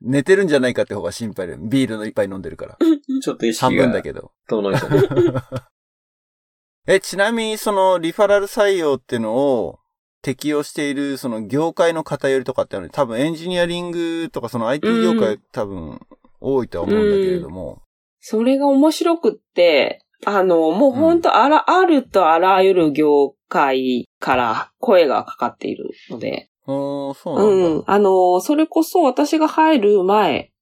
[0.00, 2.76] 寝てるんじゃないかって方が心配で、ビールの一杯飲んでるから。
[3.22, 4.32] ちょっと意半識が分だけど。
[4.48, 5.02] 遠のいたね。
[6.86, 9.78] え、ちなみにそのリファラル採用ってのを
[10.20, 12.90] 適用しているその業界の偏りとかってある？
[12.90, 16.00] 多分エンジニアリングとかその IT 業界多分
[16.40, 17.80] 多いとは思うんだけれども。
[18.20, 27.66] それが面白くって、あの、もう本当あら、あるとあらゆる業界から声がかかっているので、おー、そうなんだ。
[27.66, 27.84] うん。
[27.86, 30.52] あの、それこそ私が入る前、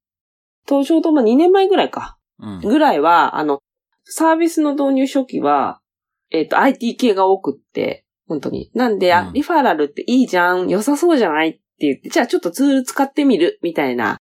[0.66, 2.18] とちょうどまあ2年前ぐらいか。
[2.38, 2.60] うん。
[2.60, 3.60] ぐらいは、あの、
[4.04, 5.80] サービスの導入初期は、
[6.30, 8.70] えっ、と、IT 系が多くって、本当に。
[8.74, 14.18] なんで、あうんリファラルっていいじゃん、良さそうじゃないって言って、じゃあちょっとツール使ってみる、みたいな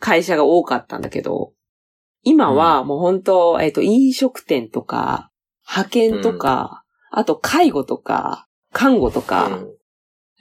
[0.00, 1.52] 会社が多かったんだけど、
[2.24, 5.30] 今はもう本当、えっ、と、飲食店とか、
[5.68, 9.71] 派遣とか、あと介護とか、看護とか、うん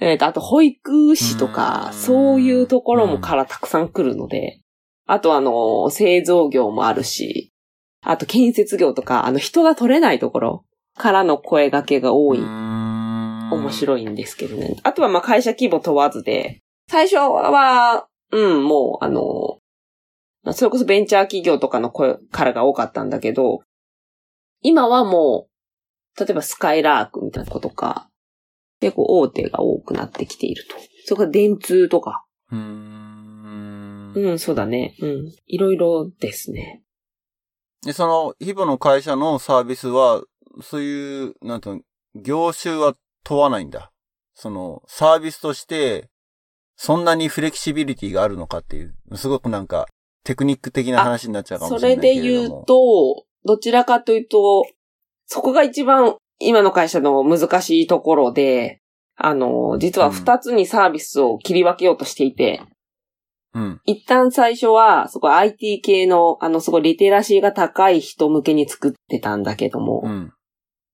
[0.02, 4.60] えっ、と、あと保育士とか、うんそういうところもからたくさん来るので、
[5.06, 7.54] あとあの、製造業もあるし、
[8.02, 10.66] あと建設業とか、あの人が取れないところ
[10.98, 13.72] からの声掛けが多い、面。
[13.72, 14.76] 白いんですけどね。
[14.84, 19.60] あとはまあ会社規模問わずで、最初は、うん、もうあの、
[20.44, 23.62] まあそれこそベンチャー企業とかの声からが多かったんだけど、
[24.62, 25.48] 今はも
[26.18, 28.11] う、例えばスカイラークみたいなことか、
[28.82, 30.76] 結構大手が多くなってきていると。
[31.06, 32.26] それから電通とか。
[32.52, 34.13] うーん。
[34.13, 34.96] うん、そうだね。
[35.00, 35.32] うん。
[35.48, 36.84] いろいろですね。
[37.86, 40.24] で、その、ヒボの会社のサービスは、
[40.62, 41.80] そういう、なんと、
[42.15, 43.91] 業種は問わないんだ。
[44.34, 46.10] その、サービスとして、
[46.76, 49.88] そんなにフレキシビリティがあるのかっていう、すごくなんか、
[50.24, 52.48] テクニック的な話になっちゃうかもそしれないけれで言。
[52.48, 54.65] うと、どちらかというと、
[55.26, 58.82] そこが一番今の会社の難しいところで、
[59.15, 62.62] あの、実は二つにサービスを切り分けようとしていて、
[63.54, 63.82] うん。
[63.86, 70.34] 一旦最初は、すごい IT 系の、あの、すごいリテラシーが高い人向けに作ってたんだけども、うん。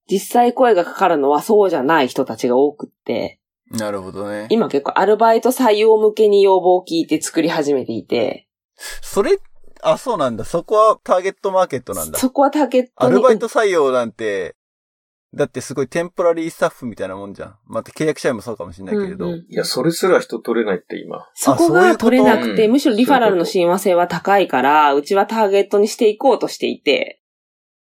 [0.10, 4.48] 実際声がかかるのはそうじゃない人たちが多くって、なるほどね。
[4.50, 8.48] 今結構アルバイト採用向けに要望を聞いて作り始めていて、
[9.02, 9.40] それ、
[9.82, 10.46] あ、そうなんだ。
[10.46, 12.18] そこはターゲットマーケットなんだ。
[12.18, 14.56] そこはターゲットにアルバイト採用なんて、
[15.34, 17.56] だってすごいテンポラリースタッフみたいなもんじゃん。
[17.66, 19.26] また契約社員もそうかもしれないけれど。
[19.26, 21.28] うんうんいや、それすら人取れないって今。
[21.34, 27.22] そこが取れなくて、うんむしろリファラルの親和性は高いから、うちはターゲットにしていこうとしていて、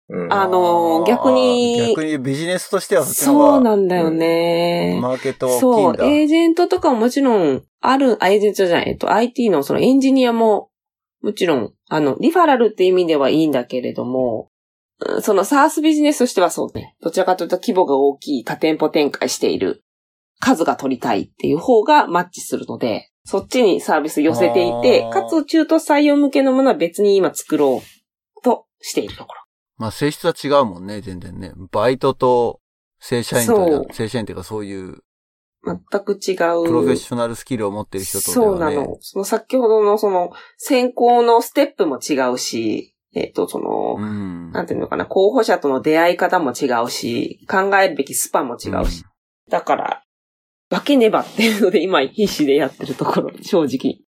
[0.08, 0.32] うん。
[0.32, 4.98] あのー逆に逆にビジネスとしてはそうなんだよね。
[5.02, 5.94] マーケットそう。
[5.98, 10.70] エージェントとかももちろん、ある、あエージェントじゃない、えっと、IT のそのエンジニアも、
[11.22, 14.57] もちろん、あの、リファラルって意味ではいいんだけれども、うん
[15.20, 16.96] その SaaS ビジネスとしてはそうね。
[17.00, 19.84] どちらかというと規模が大きい多店舗展開している
[20.40, 29.40] 数が取りたいっていう方がマッチするので、そっちにサービス寄せていてかつ中途採用向けのものは別に今作ろうとしているところ。
[29.76, 31.52] まあ性質は違うもんね、全然ね。
[31.70, 32.60] バイトと
[33.00, 34.98] 正社員と、正社員っていうかそういう
[35.64, 36.36] 全く違う。
[36.36, 38.70] プロフェッショナルスキルを持ってる人とでそうな。
[38.70, 38.96] の。
[39.00, 44.50] その先ほどのその選考のステップも違うし、えっ、と、その、うん。
[44.52, 49.04] なんていうのかな、候補者との出会い方も違うし、考えるべきスパンも違うし。
[49.48, 50.02] だから、
[50.70, 54.00] 分けねばっていうので今必死でやってるところ、正直。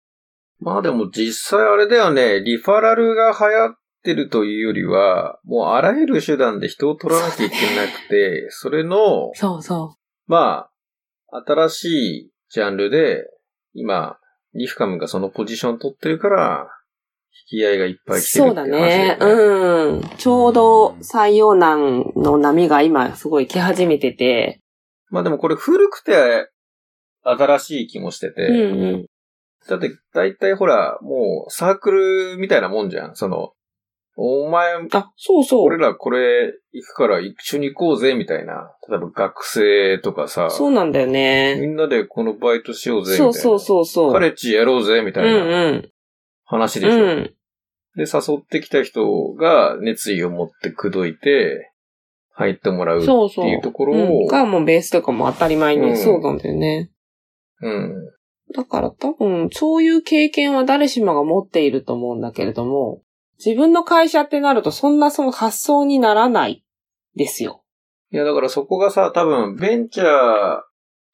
[0.60, 10.68] まあでも実際あれだよね、リファラルが流行ってるというよりは、もうあらゆる手段で人を取らなきゃいけなくて、 それの、そうそま
[11.32, 11.84] あ、新し
[12.26, 13.24] いジャンルで、
[13.72, 14.18] 今、
[14.54, 16.68] リフカムがそのポジション取ってるから、
[17.52, 19.16] 引き合いがいっぱい来てるってそうだね。
[19.16, 19.92] 話だよね。
[19.92, 20.16] うん。
[20.16, 24.60] ちょうど採用難の波が今すごい来始めてて。
[25.10, 26.50] まあでもこれ古くて
[27.24, 29.06] 新しい気もしてて、うんうん。
[29.68, 33.16] だって大体ほら、もうサークルみたいなもんじゃん。
[33.16, 33.52] その、
[34.16, 35.64] お前、あ、そうそう。
[35.64, 38.72] 俺らこれ行くから一緒に行こうぜみたいな。
[38.88, 41.54] 例えば学生とかさ、そうなんだよみね。
[41.66, 43.32] んなでこのバイトしようぜみたいな。
[43.32, 44.12] そうそうそうそう。
[44.12, 45.90] カレッジやろうぜみたうんいなうん。
[46.44, 47.02] 話でしょ。
[47.02, 47.34] うん。
[47.96, 51.72] で、誘ってきた人が熱意を持って口説いて、
[52.32, 53.48] 入ってもらうってそうそう。
[53.48, 56.90] いうところうんを、がもうベースとかも当たり前に、うんそうなんだよね。
[57.60, 57.94] うん。
[58.54, 63.02] だから多分、そういう経験は誰しもが持っていると思うんだけれども、
[63.44, 66.64] 自分の会社ってなるとそんなその発想にならない
[67.16, 67.62] ですよ。
[68.12, 70.60] いや、だからそこがさ、多分、ベンチャー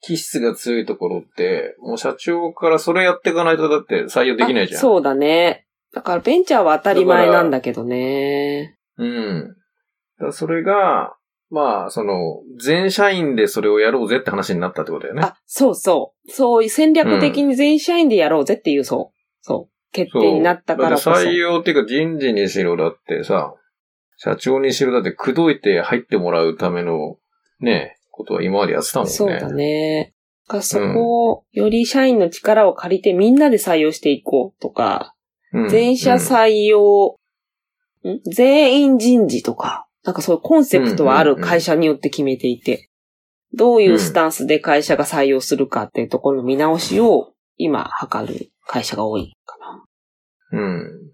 [0.01, 4.79] 気質が強いところって、もう社長からそれやっていかないとだって採用できないじゃん。
[4.79, 5.66] あそうだね。
[5.97, 8.77] だからベンチャーは当たり前なんだけどね。
[8.99, 9.57] うん。
[10.21, 11.17] だそれが、
[11.49, 15.23] まあ、その、全社員でそれをやろうぜって話になったってことだよね。
[15.23, 16.31] あ、そうそう。
[16.31, 19.17] そういう戦略的に全社員でやろうぜっていう、そう。
[19.41, 19.73] そう。
[19.91, 21.13] 決定になったからこそ。
[21.13, 23.55] 採用っていうか人事にしろだってさ、
[24.19, 27.17] 社長にしろだって口説いて入ってもらうための、
[27.61, 29.15] ね、ことは今までやってたもんね。
[29.15, 30.13] そうだね。
[30.47, 35.16] だからそこを、より社員の力を借りてみんなで採用していこうとか、うん
[35.53, 37.19] 全社採用、
[38.05, 42.91] ん全員人事とか、なんかそういうコンセプトはある会社によって決めていて、
[43.53, 49.57] どういうスタンスで会社が採用するかっていうところの見直しを今図る会社が多いか
[50.53, 50.61] な。
[50.61, 51.13] うん。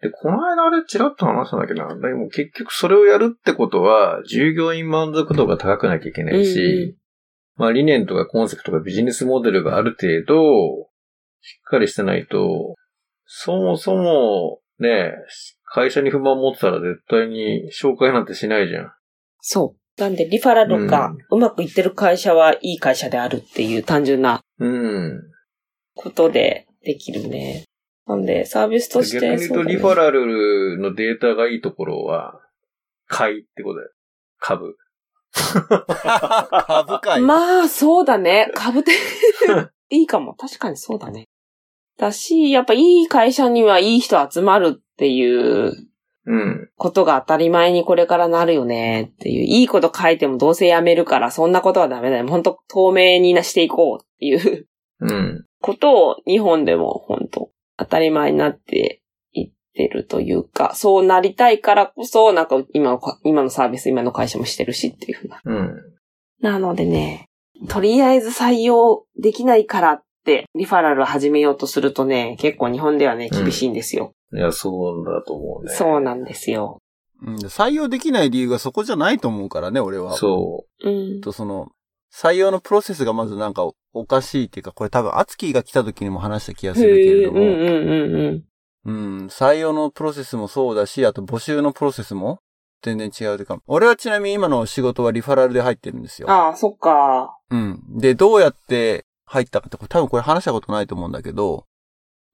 [0.00, 1.94] で、この間あれチラッと話したんだけどな。
[1.94, 7.00] でも結局それをやるってことは、従業員満足度が高くなきゃいけないし、うんうん
[7.60, 10.88] まあ理念とかコンセプトとかビジネスモデルがある程度、
[11.42, 12.74] しっかりしてないと、
[13.32, 15.12] そもそも、ね、
[15.64, 18.92] 会社に不満持ってたら絶対に紹介なんてしないじゃん。
[19.40, 20.00] そう。
[20.00, 25.22] なんで、リファラルがうまくいってる会社はいい会社であるっていう単純なうん。
[25.94, 27.66] ことでできるね。
[28.04, 29.20] なんで、サービスとして。
[29.20, 32.40] 逆に言うと、リファラルのデータがいいところは、
[33.06, 33.90] 買いってことだよ。
[34.40, 34.76] 株。
[35.32, 37.20] 株価。
[37.20, 38.50] まあ、そうだね。
[38.56, 38.90] 株て、
[39.90, 40.34] いいかも。
[40.34, 41.28] 確かにそうだね。
[42.00, 45.72] だし、やっぱいい会社にはいい人集まるっていう
[46.26, 46.68] うん。
[46.76, 49.44] ことが当たり前にこれからなるよねっていう。
[49.44, 52.26] いいこと書いてもどうせやめるから、そんなことはダメだよ。
[52.28, 54.66] 本当透明になしていこうっていう
[55.00, 55.44] うん。
[55.60, 65.40] ことを日本でも本当当たり前になっていってるというか、そうなりたいからこそ、なんか今の、今のサービス、今の会社もしてるしっていうふうな。
[65.44, 65.76] うん。
[66.42, 67.28] なのでね、
[67.68, 74.12] とりあえず採用できないからって、リファラルを始めようとするとね、結構日本ではね、厳しいんですよ。
[74.32, 75.74] いや、そうだと思うね。
[75.74, 76.78] そうなんですよ。
[77.22, 80.16] うん採用できない理由がそこじゃないと思うからね、俺は。
[80.16, 81.20] そうん。
[81.20, 81.68] とその、
[82.12, 88.44] 採用のプロセスがまずなんかおかしいっていうか、これ多分、アツキーが来た時にも話した気がするけれども、うんうんうんうん。
[88.82, 92.40] うん、採用のプロセスもそうだし、あと募集のプロセスも
[92.82, 96.30] 全然違うというか、俺はちなみに今の仕事はリファラルで入ってるんですよ。
[96.30, 97.36] ああ、そっか。
[97.50, 97.82] うん。
[97.98, 101.64] で、どうやって入ったかって、これ多分これ話したことないと思うんだけど、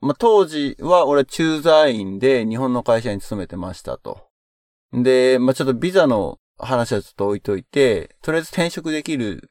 [0.01, 4.29] まあ、当時は俺駐在員で日本の会社に勤めてましたと。
[4.93, 9.51] で、まあ、ちょっとビザの話はちょっと置いといて、とりあえず転職できる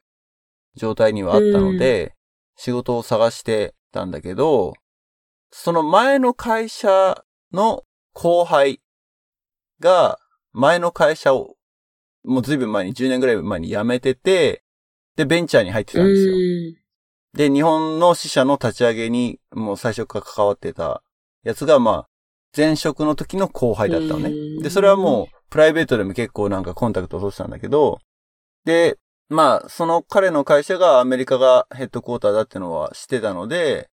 [0.74, 2.14] 状態にはあったので、
[2.56, 4.74] 仕事を探してたんだけど、
[5.52, 8.80] その前の会社の後輩
[9.78, 10.18] が、
[10.52, 11.54] 前の会社を、
[12.24, 14.64] もうずいぶん前に、10年ぐらい前に辞めてて、
[15.14, 16.34] で、ベンチャーに入ってたんですよ。
[17.34, 21.02] で、日本の支社の立ち上げに、もう最初から関わってた
[21.42, 22.08] やつが、まあ、
[22.56, 24.62] 前職の時の後輩だったのねうん。
[24.62, 27.98] で、それはもう、プライベートでも結構なんかコンタクトを取ってたんだけど、
[28.64, 33.88] で、まあ、その彼の会社がアメリカがヘッドクォーターだってのは知ってたので、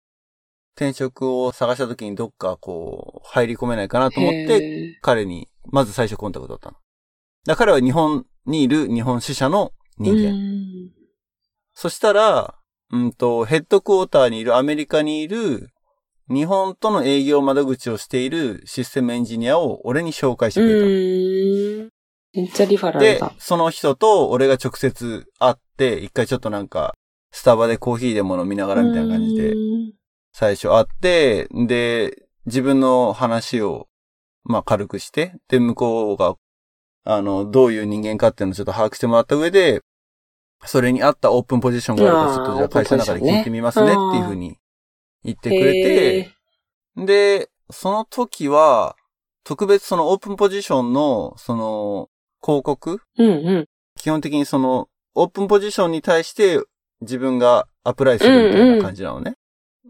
[0.75, 6.77] 転職を探した時にどっかこう、入り込めないかなと思って、て、彼に、まず最初コンタクトだったの。
[7.45, 10.29] だから彼は日本にいる日本支社の人間。
[10.29, 10.99] うん
[11.81, 12.58] そしたら、
[12.91, 15.69] うんと、ヘッドクォーターにいるアメリカにいる
[16.29, 20.85] 日本との営業窓口をしているシステムエンジニアを俺に紹介してくれた。
[20.85, 20.87] う
[21.87, 21.89] ん。
[22.33, 26.93] めっちゃリファラルでだ。、その人と俺が直接会って、一回ちょっとなんか、
[27.31, 29.93] スタバでコーヒーでも飲みながらみたいな感じでう、ん
[30.33, 33.87] 最初会って、で、自分の話を、
[34.43, 36.35] まあ軽くして、で、向こうが、
[37.03, 39.81] あの、どういう人間かっていうのをちょっと把握してもらった上で、
[40.65, 44.57] それに合ったオープンポジションがあると、ちょっとじゃあ会社の中で聞いてみますねっていうふうに
[45.23, 46.31] 言ってくれて、
[46.97, 48.95] で、その時は、
[49.43, 52.09] 特別そのオープンポジションの、その、
[52.41, 53.01] 広告？
[53.17, 53.67] うんうん。
[53.97, 56.61] 基本的にその、オープンポジションに対して
[57.01, 59.35] 自分がアプライするみたいな感じなのね。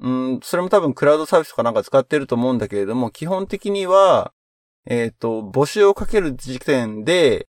[0.02, 4.32] うん、それも多分クラウドサービスとかなんか使ってると思うんだけれども、基本的には、
[4.86, 7.48] えっ、と、募集をかける時点で、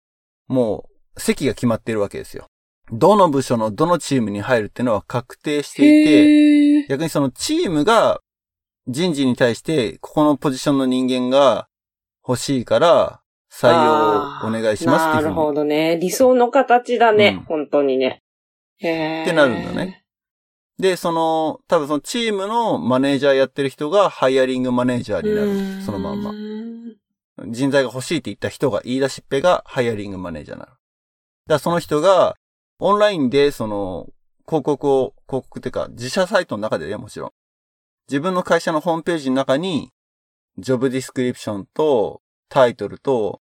[0.48, 0.86] も
[1.16, 2.48] う席が決まってるわけですよ。
[2.92, 8.20] どの部署のどのチームに入るっていうのは確定していて、逆にそのチームが
[8.88, 11.68] 人事に対して、ここのポジションの人間が
[12.28, 13.22] 欲しいから、
[13.52, 15.98] 採用をお願いしますっていうふうになるほどね。
[15.98, 17.38] 理想の形だね。
[17.40, 18.22] うん本当にね。
[18.80, 20.04] へーってなるんだね。
[20.78, 25.78] で、その、多分そのチームのマネージャーやってる人がハイアリングマネージャーになうる。
[25.80, 26.34] んそのまんま。
[27.48, 30.74] 人材が欲しいって言った人が、言い出しっぺがハイアリングマネージャーになる。
[31.48, 32.36] だその人が、
[32.80, 34.08] オンラインでその、
[34.48, 37.32] 広告を、広告っていうか、自社サイトの中でね、もちろん。
[38.08, 39.92] 自分の会社のホームページの中に、
[40.58, 43.42] ジョブディスクリプションと、タイトルと、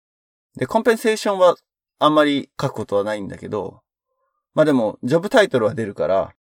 [0.56, 1.56] で、コンペンセーションは
[1.98, 3.82] あんまり書くことはないんだけど、
[4.54, 6.34] まあでも、ジョブタイトルは出るから、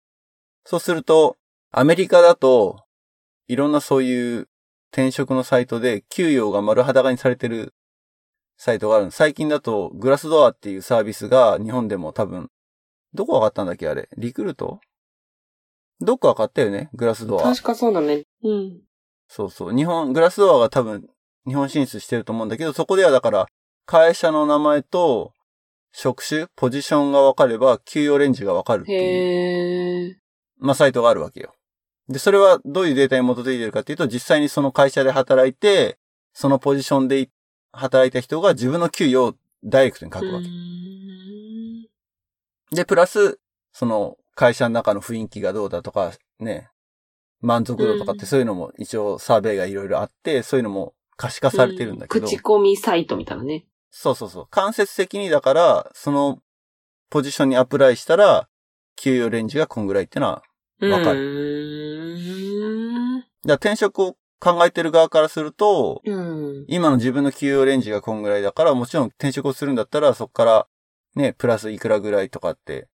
[0.66, 1.38] そうすると、
[1.72, 2.84] アメリカだと、
[3.48, 4.50] いろんなそういう
[4.92, 7.74] 転職のサイトで給与が丸裸にされてる
[8.58, 12.50] サイトがある最近だと、グラスドアっていうサービスが日本でも多分、
[13.18, 14.08] どこ上がったんだっけあれ？
[14.16, 14.80] リクルート？
[16.00, 17.44] どっか上がったよねグラスドア。
[17.44, 18.24] 確かそうだね。
[18.44, 18.82] うん。
[19.28, 19.76] そうそう。
[19.76, 21.10] 日本、グラスドアが多分、
[21.46, 23.48] 日本進出してると思うんだけど、そこではだから、
[23.86, 25.34] 会社の名前と、
[25.92, 30.16] 職種、ポジションが分かれば、給与レンジが分かるっていう、へー。
[30.60, 31.54] まあ、サイトがあるわけよ。
[32.08, 35.98] で、それはどういうデータに基づいてるかっていうと、実際にその会社で働いて、
[36.34, 37.30] そのポジションで
[37.72, 40.48] 働いた人が自分の給与をダイレクトに書くわけ。
[42.72, 43.40] うんで、プラス、
[43.72, 46.70] その会社の中の雰囲気がどうだとか、ね、
[47.42, 52.28] 満足度とかってそういうのも一応サーベイがいろいろあって、そういうのも可視化されてるんだけど。
[52.28, 53.66] 口コミサイトみたいなね。
[53.90, 54.48] そうそうそう。
[54.50, 56.40] 間接的にだから、その
[57.10, 58.50] ポジションにアプライしたら、
[58.96, 60.44] 給与レンジがこんぐらいってのは、
[60.82, 63.24] わかるる。
[63.46, 66.66] だ転職を考えてる側からすると、うん。
[66.68, 70.68] 今の自分の給与レンジがこんぐらいだから、もちろん転職をするんだったら、そこから、
[71.18, 72.88] ね、プラスいくらぐらいとかって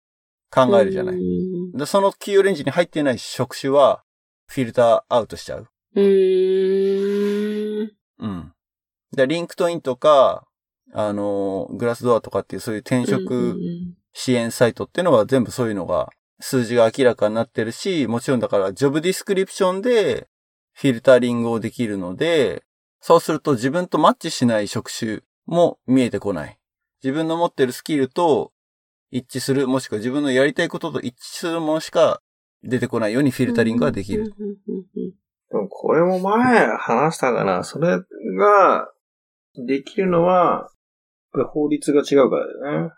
[0.49, 1.17] 考えるじゃない。
[1.17, 1.77] い。
[1.77, 4.03] で、その給与レンジに入ってない職種は、
[4.47, 5.67] フィルターアウトしちゃう。
[5.95, 7.91] うーん。
[8.19, 8.53] うん。
[9.11, 10.47] で、 LinkedIn とか、
[10.93, 13.59] あの、 Glassdoor とかっていうそういう転うん職
[14.13, 16.09] 支援サイトっていうのは全部そういうのが、
[16.39, 20.27] 数字が明らかになってるし、もちろんだから、 job description で
[20.73, 22.63] フィルタリングをできるので、
[23.01, 26.57] そうすると自分とマッチしない職種も見えてこない。
[27.03, 28.51] 自分の持ってるスキルと
[29.11, 32.21] 一致する、もしくは自分のやりたいことと一致するものしか
[32.63, 34.33] 出てこないようにフィルタリングができる。。
[35.51, 37.63] でもこれも前話したかな。
[37.63, 38.89] それが
[39.67, 40.69] できるのは、
[41.51, 42.91] 法律が違うからだよね。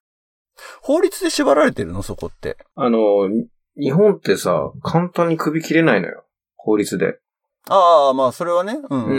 [0.82, 2.01] 法律で縛られてるの？
[2.01, 2.58] そこって。
[2.76, 3.47] あの、に
[3.78, 6.26] 日本ってさ、簡単に首切れないのよ。
[6.56, 7.20] 法律で。
[7.68, 8.78] ああ、まあ、それはね。
[8.89, 9.06] うん。
[9.06, 9.14] う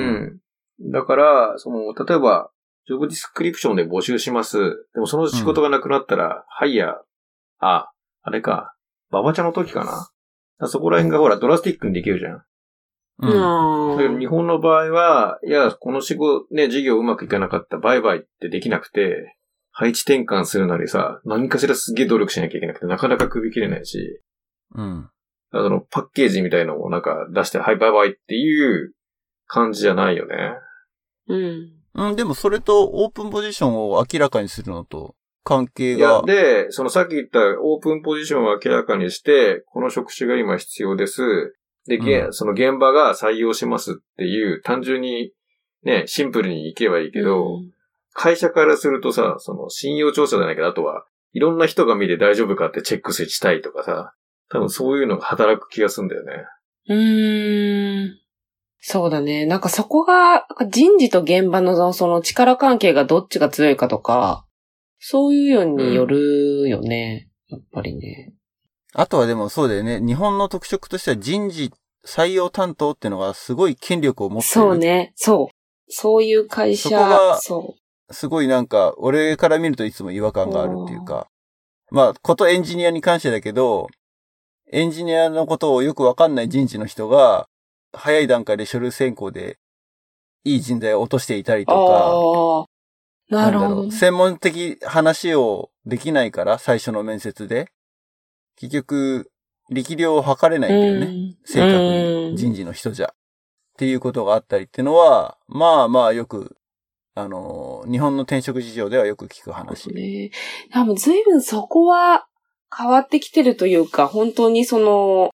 [0.88, 0.92] ん。
[0.92, 2.50] だから、その、例えば、
[2.86, 4.58] ジョブディスクリプションで募集します。
[4.94, 6.94] でもその仕事がなくなったら、ハイヤー。
[7.58, 7.90] あ、
[8.22, 8.74] あれか。
[9.10, 9.86] ババチャの時かな？
[9.86, 10.08] だか
[10.60, 12.42] らそこら辺がほら、ドラスティックにできるじゃん。
[13.20, 13.90] うん。
[13.90, 19.36] うんだけど日本の場合は、いや、この仕事、ね、事業うまくいかなかった、売買ってできなくて、
[19.72, 24.20] 配置転換するなりさ、何かしらすげえ努力しなきゃいけなくて、なかなか首切れないし、
[24.74, 25.10] うん。
[25.52, 28.92] あの、パッケージみたいのをなんか出して、はい、バイバイっていう
[29.46, 30.34] 感じじゃないよね。
[31.28, 31.75] うん。
[31.96, 41.56] うん、でもそれとオープンポジションを明らかにするのと関係いやが、、で、そのさっき言ったオープンポジションを明らかにして、この職種が今必要です。
[41.86, 45.32] で、げうんその現場が採用しますっていう、単純に、
[45.84, 47.60] ね、シンプルにいけばいいけど、
[48.12, 54.14] 会社からするとさ、その信用調査じゃないけど、あとは、いろんな人が見て大丈夫かってチェックしたいとかさ、
[54.48, 56.32] 多分そういうのが働く気がするんだよね。
[56.88, 58.18] うーん。
[58.88, 59.46] そうだね。
[59.46, 64.46] なんかそこが、人事と現場のその力関係がどっちが強いかとか、
[65.00, 67.28] そういうのによるよね。
[67.48, 68.32] やっぱりね。
[68.92, 69.98] あとはでもそうだよね。
[70.00, 71.72] 日本の特色としては人事
[72.06, 74.52] 採用担当っていうのがすごい権力を持ってる。
[74.52, 74.78] そう。
[74.78, 75.12] ね。
[75.16, 75.54] そう。
[75.88, 77.74] そういう会社そこが、そ
[78.12, 81.26] すごいなんか、俺から見るといつも違和感があるっていうか。
[81.90, 83.88] まあ、ことエンジニアに関してだけど、
[84.70, 87.48] エンジニアのことをよくわかんない人事の人が、
[87.96, 89.58] 早い段階で書類選考で、
[90.44, 91.66] いい人材を落としていたりう。
[91.66, 92.66] と
[93.30, 93.34] か。
[93.34, 93.58] なる。
[93.58, 93.90] ほどね。
[93.90, 97.72] 専門的話をできないから、最初の面接で。
[98.56, 99.30] 結局、
[99.70, 101.06] 力量を測れないんだよね。
[101.06, 103.08] ね正確に人事の人じゃ。
[103.08, 103.12] っ
[103.78, 106.56] ていうことがあったりっていうのは、まあまあよく、
[107.14, 109.92] あのー、日本の転職事情ではよく聞く話。
[109.92, 110.30] ね。
[110.70, 112.26] 多分随分そこは
[112.74, 115.30] 変わってきてるというか、本当にその、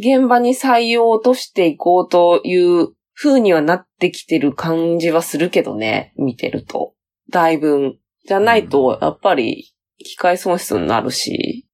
[0.00, 6.94] 現場に採用を落としていこうという風にはなってきてる感じはするけどね、見てると。
[7.30, 7.96] だいぶ。
[8.26, 11.68] じゃないと、やっぱり、機械損失になるし。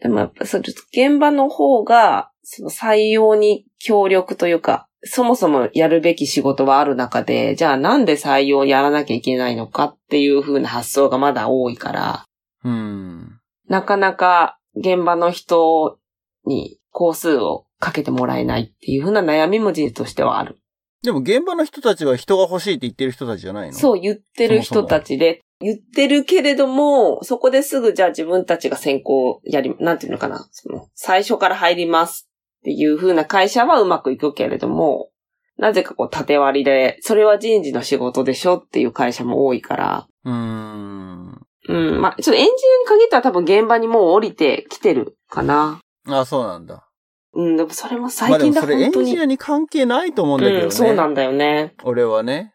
[0.00, 12.24] でもやっぱそれ、現場の方が、その採用に協力というか、そもそもやるべき仕事はある中で、じゃあなんで採用やらなきゃいけないのかっていう風な発想がまだ多いから、
[12.64, 13.40] うん。
[13.68, 15.98] なかなか現場の人
[16.44, 20.58] に工数をかけてもらえないっていう風な悩みも事実としてはある。
[21.02, 23.74] でも現場の人たちは人が欲しいって言ってる人たちじゃないの？
[23.74, 32.28] そう言ってる人たちで、言ってるけれども、そこですぐじゃあ自分たちが先行やり、なんていうのかな、その、最初から入ります
[32.60, 35.08] っていう風な会社はうまくいくけれども、
[35.56, 41.46] なぜかこう縦割りで、それは人事の仕事でしょっていう会社も多いから、うーん。
[41.68, 45.80] うん、まあ、ちょっとエンジニアに限ったら多分現場にもう降りてきてるかな。
[46.12, 46.86] あ、そうなんだ。
[47.32, 48.88] うん、でもそれもま最近だ、あでもそれエ。
[48.88, 50.64] ンジニアに関係ないと思うんだけどね。
[50.64, 51.74] うん、そうなんだよね。
[51.84, 52.54] 俺はね。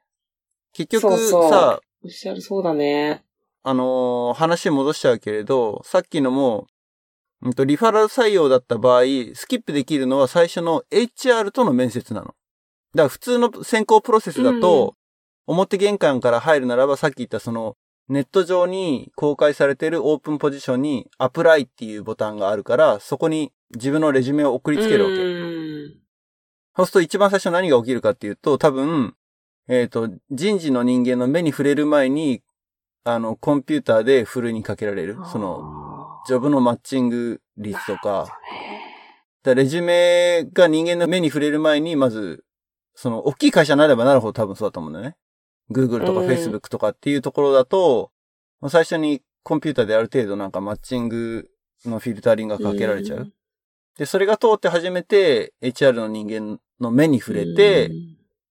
[0.74, 3.24] 結局そうそうさ、おっしゃるそうだね。
[3.64, 6.68] あのー話戻しちゃうけれど、さっきのも、
[7.41, 9.03] うんと、リファラル採用だった場合、
[9.34, 12.28] スキップできるのは最初の HR との面接なの。
[12.28, 12.36] だか
[12.95, 14.95] ら普通の選考プロセスだと、
[15.47, 17.76] 表玄関から入るならば、さっき言ったその、
[18.08, 25.16] ネット上に公開されてるオープンポジションにアプライっていうボタンがあるから、そこに自分のレジュメを送りつけるわけ。
[25.16, 25.20] う
[26.01, 26.06] ん
[26.76, 29.16] そうすると一番最初何が起きるかっていうと、多分、
[29.70, 32.43] えっ、と、人事の人間の目に触れる前に、
[33.06, 35.18] あの、コンピューターでフルにかけられる。
[35.32, 38.28] その、ジョブのマッチング率とか、
[39.43, 42.43] だレジュメが人間の目に触れる前に、まず、
[42.93, 45.16] その、大きい会社になればなるほど多分そうだと思うんだよね。
[45.72, 48.11] Google とかうん Facebook とかっていうところだと、
[48.61, 51.49] まあ最初にコンピューターである程度なんかマッチング
[51.86, 53.32] のフィルタリングがかけられちゃう。
[53.97, 57.91] で、それが通って初めて HR の人間の目に触れて、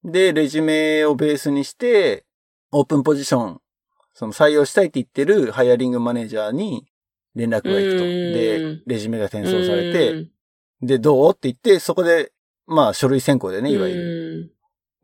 [0.05, 2.25] で、レジュメをベースにして、
[2.73, 3.61] オープンポジション、
[4.15, 6.87] その採用したいって言ってるハイアリングマネージャーに
[7.35, 8.05] 連絡が行くと。
[8.05, 10.31] うんで、レジュメが転送されうて、ん、
[10.87, 12.33] で、どうって言って、そこで、
[12.67, 14.03] まあ、書類選考でね、いわゆる。
[14.03, 14.55] る。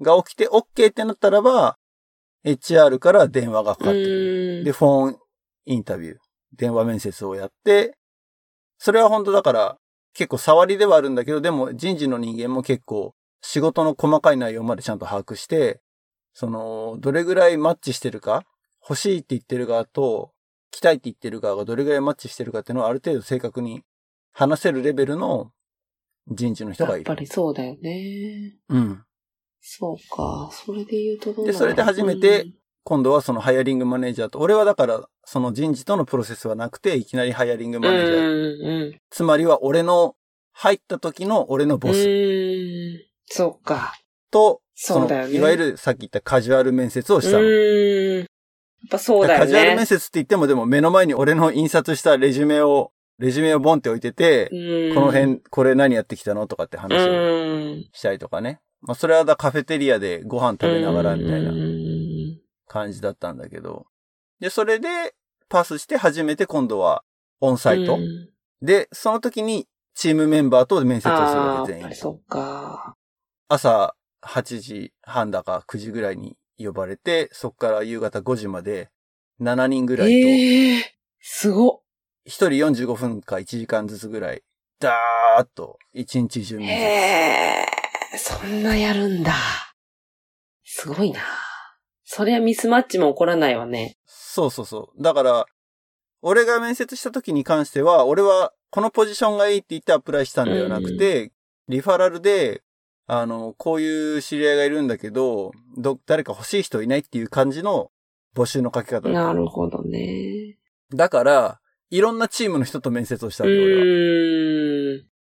[0.00, 1.76] が起きて、OK ってなったらば、
[2.44, 4.58] HR から電話がかかってくる。
[4.58, 5.18] うんで、フォン
[5.66, 6.16] インタビュー、
[6.56, 7.96] 電話面接をやって、
[8.78, 9.78] それは本当だから、
[10.14, 15.80] 結構触りではあるんだけど、でも人事の人間も結構仕事の細かい内容までちゃんと把握して、
[16.32, 18.44] その、どれぐらいマッチしてるか、
[18.82, 20.32] 欲しいって言ってる側と、
[20.70, 23.82] 来たいって言ってる側がどれぐらいマッチしてるかっていうのをある程度正確に
[24.32, 25.50] 話せるレベルの
[26.28, 27.08] 人事の人がいる。
[27.08, 28.54] やっぱりそうだよね。
[28.68, 29.04] うん。
[29.60, 30.50] そうか。
[30.52, 32.46] それで言うとどうでそれで初めて、
[32.84, 38.18] 今度はそのハイアリングマネージャーと、俺はだから、その人事とのプロセスはなくて、いきなりハイアリングうん、マネージャー。
[38.18, 39.00] うん、うん。
[39.10, 40.16] つまりは俺の、
[40.52, 43.00] 入った時の俺のボうスん。
[43.26, 43.94] そうか。
[44.30, 47.44] と、そうだよねのいわゆるさっき言ったカジュアル面接をしたの。
[47.44, 48.18] うん。
[48.18, 48.26] やっ
[48.90, 49.44] ぱそうだよね。
[49.44, 56.46] カジュアル面接って言ってもでも目の前に俺の印刷したレジュメを、レジュメをボンって置いてて、うんこの辺、これ何やってきたの？
[56.46, 57.14] とかって話をう
[57.76, 57.88] ん。
[57.92, 58.60] したりとかね。
[58.82, 63.86] まあそれはだカフェテリアでご飯食べながらみたいなうん感じだったんだけど。
[64.38, 65.14] で、それで
[65.48, 67.02] パスして初めて今度は
[67.40, 67.96] オンサイト。
[67.96, 68.30] うん
[68.62, 71.94] で、その時にチームメンバーと面接をするわけ全員。
[71.94, 72.94] そっか。
[73.48, 78.90] 朝8時半だか9時ぐらいに呼ばれて、そこから夕方5時まで
[79.40, 81.80] 7人ぐらいと、ええすごっ。
[82.26, 82.48] 1人
[82.84, 84.42] 45分か1時間ずつぐらい、
[84.78, 86.74] ダーッと1日中面接。
[86.74, 86.76] へ
[87.62, 87.66] え、
[88.16, 89.34] そんなやるんだ。
[90.64, 91.20] すごいな。
[92.04, 93.96] そりゃミスマッチも起こらないわね。
[94.06, 95.02] そうそうそう。
[95.02, 95.46] だから、
[96.22, 101.32] 俺が面接した時に関しては、俺はこのポジションがいいって言ってアプライしたんではなくて、
[101.68, 102.62] リファラルで、
[103.06, 107.90] あの、こういう知り合いがいるんだけど、ど、誰か欲しい人いないっていう感じの
[108.36, 110.58] 募集の書き方なるほどね。
[110.94, 113.82] だから、いろんなチームの人と面接をしたうわけ、俺は。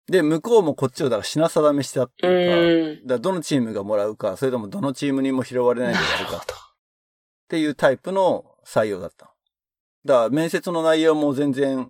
[0.10, 3.08] で、向こうもこっちをだから品定めしてたってういうか、ーん。
[3.08, 6.54] だからどのチームがもらうか、それともどのチームにも拾われないでやるかっなるほど。
[7.50, 9.34] ていうタイプの採用だった。
[10.06, 11.90] だから面接の内容も全然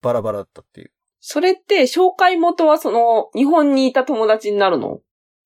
[0.00, 0.90] バラバラだったっていう。
[1.20, 5.00] それって、紹介元はその、日本にいた友達になるの？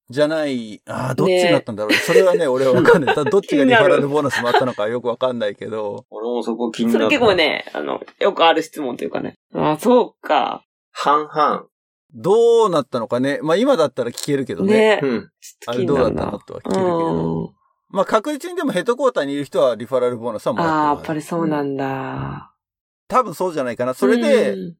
[0.09, 3.15] じゃない、ああ、どっちになったんだろう、それはね、俺はわかんない。
[3.17, 7.19] だ どっちがリファラルボーナスもあったのかよくわかんないけど、俺もそこ気にそれなった。
[7.19, 9.35] 結構ね、あの、よくある質問というかね。
[9.53, 10.63] あ、そうか。
[10.93, 11.67] 半々。
[12.17, 13.41] どうなったのかね。
[13.43, 15.01] まあ今だったら聞けるけどね。
[15.01, 15.31] ねうん。
[15.67, 17.45] あれどうだったのとは聞けるけど。
[17.45, 17.55] うん。
[17.91, 22.53] まあ確実にでもヘッドクォーターにいる人はリファラルボーナスはもらってるああ、はずやっぱりそうなんだ。
[23.09, 23.95] 多分そうじゃないかな。
[23.95, 24.77] それで、うん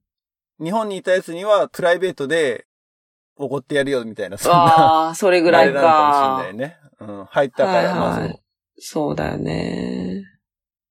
[0.59, 2.67] 日本にいたやつにはプライベートで
[3.37, 4.59] 怒ってやるよみたいな、そんな。
[4.59, 6.47] ああ、それぐらいかかもし。
[6.47, 6.79] れないね。
[7.01, 7.25] うん。
[7.27, 8.41] 入ったから、はいまあはいそう。
[8.79, 10.25] そうだよね。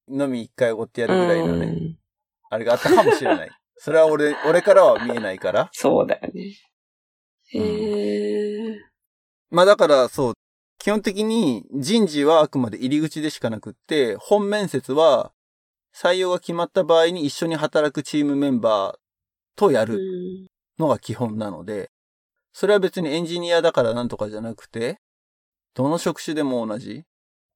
[0.07, 1.97] 飲み一回怒ってやるぐらいのね、うん
[2.51, 3.49] あれがあったかもしれない。
[3.77, 5.69] それは俺、俺からは見えないから。
[5.71, 6.55] そうだよね。
[7.47, 8.77] へえ。
[9.49, 10.33] まあだからそう、
[10.79, 15.31] 基本的に人事はあくまで入り口でしかなくって、本面接は
[15.95, 18.99] 採用が決まった場合に一緒に働くチームメンバー
[19.55, 20.47] とやうるん
[20.77, 21.89] のが基本なので、
[22.53, 24.99] それは別にエンジニアだからなんとかじゃなくて、
[25.73, 27.03] どの職種でも同じやっ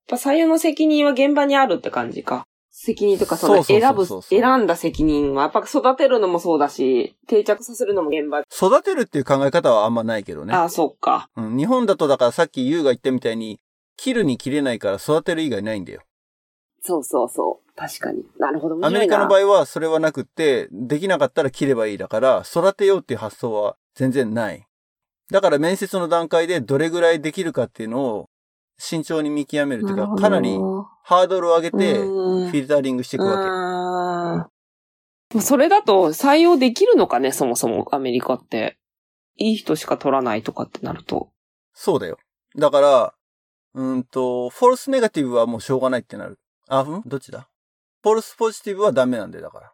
[0.07, 2.45] ぱ採用の責任は現場にあるって感じか。
[2.81, 8.39] 責任とか、その選ぶ、選んだ責任は、やっぱ育てるのもそうだし、定着させるのも現場。
[8.39, 10.53] 育てるっていう考え方はあんまないけどね。
[10.53, 11.29] ああ、そっか。
[11.35, 13.59] うん、日本だとだからさっきユウが言ったみたいに、
[13.97, 16.03] 切るに切れないから育てる以外ないんだよ。
[16.81, 17.73] そうそうそう。
[17.75, 18.23] 確かに。
[18.37, 18.87] なるほど。
[18.87, 19.39] アメリカの場合。
[19.41, 24.65] 合はそれはなくって、できなかったら切ればいいだから、育てようっていう発想は全然ない。
[25.29, 28.29] だから面接の段階でどれぐらいできるかっていうのを
[28.79, 30.57] 慎重に見極めるっていうか、かなり
[31.03, 34.47] ハードルを上げてフうんィルタリングしていくわ
[35.35, 38.77] うんそれだと採用できるのかね、そもそもアメリカって。
[39.41, 41.25] いい人しか取らないとかってなると。
[41.25, 41.31] け。
[41.73, 42.17] そうだよ。
[42.57, 43.13] だから、
[43.73, 46.39] うーんと、フォルスネガティブはもうしょうがないってなる。
[46.67, 47.03] あ、ん？
[47.05, 47.47] どっちだ？
[48.03, 49.71] フォルスポジティブはダメなんだよ、だから。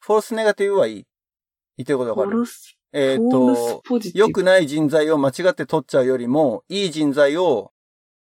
[0.00, 1.06] フォルスネガティブはいい。
[1.76, 2.44] 言ってることわかる？
[2.92, 4.18] えっ、フォルスと。
[4.18, 7.70] 良くない人材を間違って取っちゃうよりも、いい人材を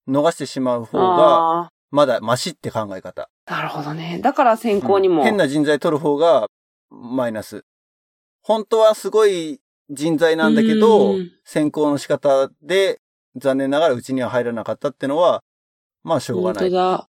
[0.08, 3.30] 逃してしまう方が、あまだマシって考え方。
[3.46, 4.20] あ、なるほどね。
[4.24, 5.20] だから選考にも。
[5.20, 6.48] うん変な人材取る方が、
[6.90, 7.64] マイナス。
[8.42, 13.00] 本当はすごい人材なんだけどうん、選考の仕方で、
[13.36, 15.44] 残念ながらうちには入らなかったってのは、
[16.04, 16.64] まあしょうがない。
[16.64, 17.08] 本当だ。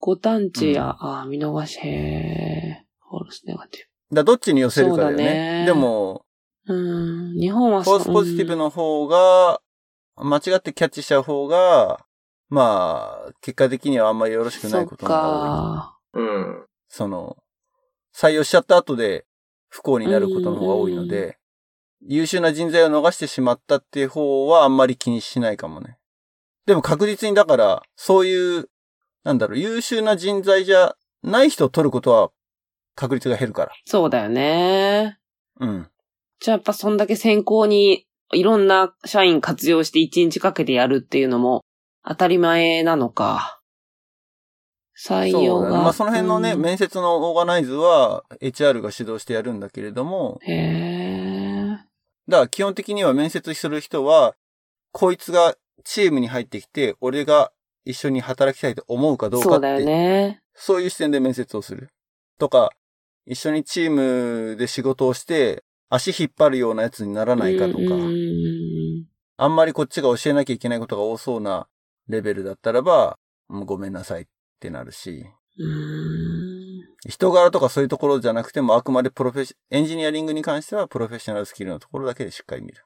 [0.00, 5.24] 五探知や、ああ、見逃し、へーフォルスネガテだどっちに寄せるかだよね。
[5.60, 6.74] ねでも、ィブ。
[6.74, 7.38] うん。
[7.38, 9.60] 日本はフォースポジティブの方が、
[10.16, 12.05] 間違ってキャッチしちゃう方が、
[12.48, 15.48] まあ、結果的にはあんまりよろしくないことの方が多い。
[15.48, 15.98] か。
[16.14, 16.66] うん。
[16.88, 17.36] その、
[18.14, 19.26] 採用しちゃった後で
[19.68, 21.38] 不幸になることの方が多いので、
[22.00, 25.98] 優秀な人材を逃してしまったっていう方はあんまり気にしないかもね。
[26.66, 28.70] でも確実にだから、そういう、
[29.24, 32.30] なんだろう、優秀な人材じゃない人を取ることは
[32.94, 33.72] 確率が減るから。
[33.84, 35.18] そうだよね。
[35.60, 35.90] うん。
[36.40, 41.62] じゃあやっぱそんだけ選考にいろんな社員活用して一日かけてやるっていうのも
[42.06, 43.60] 当たり前なのか。
[44.96, 45.70] 採用が。
[45.70, 45.82] だね。
[45.82, 51.68] まあその辺のね、うん面接のオーガナイズは HR が指導してやるんだけれども、へえ。
[52.28, 54.34] だから基本的には面接する人は、
[54.92, 57.52] こいつがチームに入ってきて、俺が
[57.84, 60.42] 一緒に働きたいと思うかどうかってそうだよね。
[60.54, 61.90] そういう視点で面接をする。
[62.38, 62.70] とか、
[63.26, 69.06] 一緒にチームで仕事をして、足引っ張るようなやつにならないかとか、うんうんうん
[69.38, 71.68] あんまりこっちが教えなきゃいけないことが多そうな
[72.08, 74.26] レベルだったらば、ごめんなさいっ
[74.60, 75.26] てなるし、
[75.58, 76.66] うん
[77.08, 82.84] 人柄とかそういうところじゃなくても、あくまでプロフェッシエンジニアリングに関してはプロフェッショナルスキルのところだけでしっかり見る。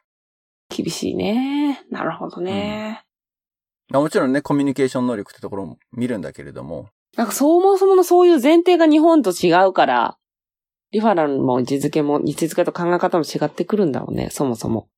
[0.68, 1.84] 厳しいね。
[1.90, 3.04] なるほどね。
[3.88, 10.16] まあもちろんね、コミュニケーション能力ってところも見るんだけれども、なんかそもそものそういう前提が日本と違うから、
[10.92, 14.88] リファラルも位置づけも、位置づけと考え方も違ってくるんだろうね、そもそも。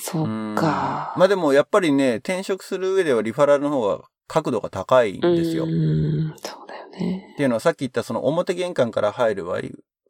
[0.00, 1.14] そっうんか。
[1.16, 5.64] まあでもやっぱりね、転職する上ではリファラルの方が角度が高いんですよ。
[5.64, 7.30] うーん、そうだよね。
[7.34, 9.60] っていうのはさっき言ったその表玄関から入る場合、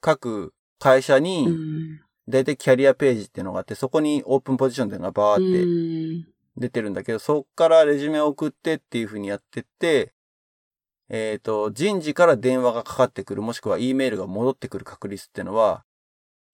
[0.01, 2.01] 各会社うに、ん。
[2.29, 6.27] だいたいキャリアページっていうのがあって、そこにオープンポジションっていうのがバーってうん
[6.57, 10.13] 出てるんだけど、そこからレジュメを送ってっていう風にやってって、
[11.09, 15.85] えっ、と、人事から電話がかかってくる、もしくは E メールが戻ってくる確率っていうのは、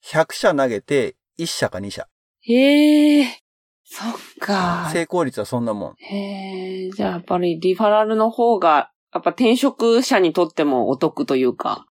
[0.04, 2.08] 100社投げて1社か2社。
[2.48, 3.42] へえ、
[3.84, 4.88] そっか。
[4.92, 5.94] 成功率はそんなもん。
[5.96, 11.86] へえ、じゃあやっぱりリファラルの方が、やっぱ転職者にとってもお得というか。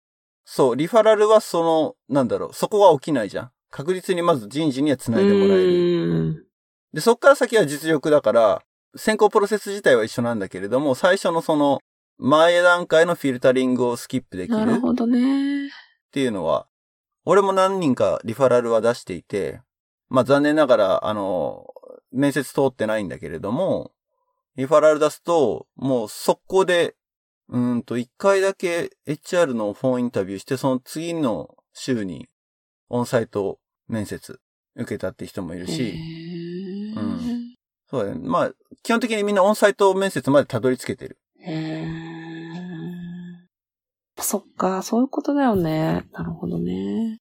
[0.43, 3.51] そう、リファラルはその、なんだろう、そこは起きないじゃん。
[3.69, 6.33] 確実にまず人事には繋いでもらえる。
[6.33, 6.47] る。
[6.93, 8.61] で、そっから先は実力だから、
[8.97, 11.79] 選考プロセス自体は一緒なんだけれども、最初のその、
[12.17, 15.69] 前段階のフィルタリングをスキップできるっなるほどね。
[16.11, 16.67] ていうのは、
[17.23, 19.61] 俺も何人かリファラルは出していて、
[20.11, 21.73] まあ残念ながら、あの、
[22.11, 23.93] 面接通ってないんだけれども、
[24.57, 26.95] リファラル出すと、もう速攻で、
[27.47, 32.27] うーんと、一回だけ HR のフォンインタビューして、その次の週に、
[32.89, 34.41] オンサイト面接
[34.75, 37.55] 受けたって人もいるへし、ーうん
[37.89, 38.19] そうだね。
[38.21, 38.51] まあ、
[38.83, 41.19] 基本的にみんなオンサイト面接までたどり着けてる。
[41.39, 42.11] へー
[44.21, 46.05] そっか、そういうことだよね。
[46.11, 47.20] なるほどね。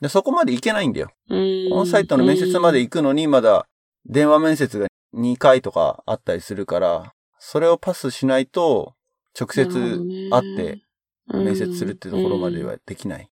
[0.00, 1.10] で、そこまで行けないんだよ。
[1.28, 3.66] うんオンサイトの面接まで行くのに、まだ
[4.06, 8.94] 電話面接が2回とかあったりするから、それをパスしないと、
[9.38, 10.82] 直接会って
[11.28, 13.28] 面接するってところまではできない。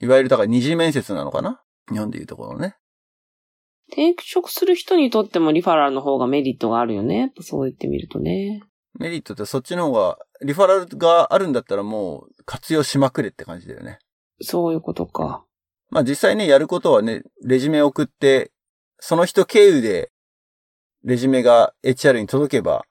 [0.00, 1.62] いわゆる、だから二次面接なのかな？
[1.90, 2.76] 日本でいうところのね。
[3.88, 7.32] 転職する人にとってもリファラルの方がメリットがあるよね。
[7.40, 8.62] そう言ってみるとね。
[8.98, 13.98] メリットってそっちの方が、リファラルがあるんだったらもう活用しまくれって感じだよね。
[14.40, 15.44] そういうことか。
[15.90, 18.50] まあ実際ね、やることはね、レジュメ送って、
[18.98, 20.10] その人経由で、
[21.04, 22.84] レジュメが HR に届けば、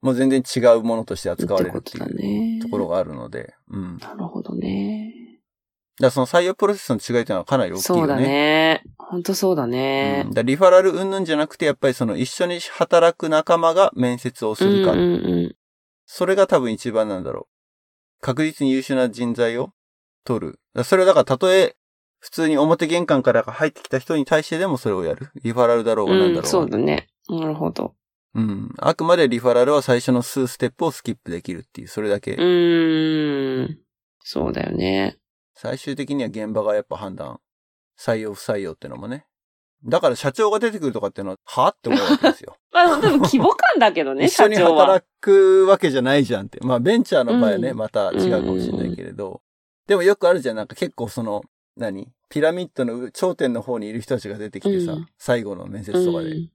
[0.00, 2.60] もう全然違うものとして扱われるっていうね。
[2.62, 3.98] ところがあるので、うん。
[3.98, 5.12] なるほどね。
[6.00, 8.00] らその採用プロセスの違いっていうのはかなり大きいよね。
[8.00, 8.84] そうだね。
[8.96, 10.30] 本当そうだうねん。
[10.30, 14.92] だリファラル云々じゃなくて、やっぱりその一緒に働く仲間が面接をするか。
[14.92, 15.16] うんうんう
[15.48, 15.56] ん。
[16.06, 18.20] それが多分一番なんだろう。
[18.20, 19.70] 確実に優秀な人材を
[20.24, 20.84] 取る。
[20.84, 21.74] それはだからたとえ、
[22.20, 25.30] 普通に表玄関から入ってきた人に対してでもそれをやる？
[25.42, 26.40] リファラルだろうがなんだろうが。
[26.40, 27.08] うん、そうだね。
[27.28, 27.94] なるほど。
[28.34, 28.74] うん。
[28.78, 32.34] あくまでリファラルは最初の数ステップをスキップできるっていう、それだけ。
[32.34, 33.78] うーん。
[34.20, 35.18] そうだよね。
[35.54, 37.40] 最終的には現場がやっぱ判断。
[37.98, 39.26] 採用不採用ってのもね。
[39.84, 42.56] だから社長が出てくるとかっていうのは、はって思うわけですよ。
[42.72, 44.56] まあ、でも規模感だけどね、一緒に。
[44.56, 46.58] 働くわけじゃないじゃんって。
[46.62, 49.40] まあベンチャーの場合はね、うんまた違うかもしれないけれど。
[49.86, 50.56] でもよくあるじゃん。
[50.56, 51.42] なんか結構その、
[51.78, 52.08] 何？
[52.28, 56.30] ピラミッドの頂点の方にいる人たちが出てきてさ、うん最後の面接とかで。
[56.30, 56.50] うん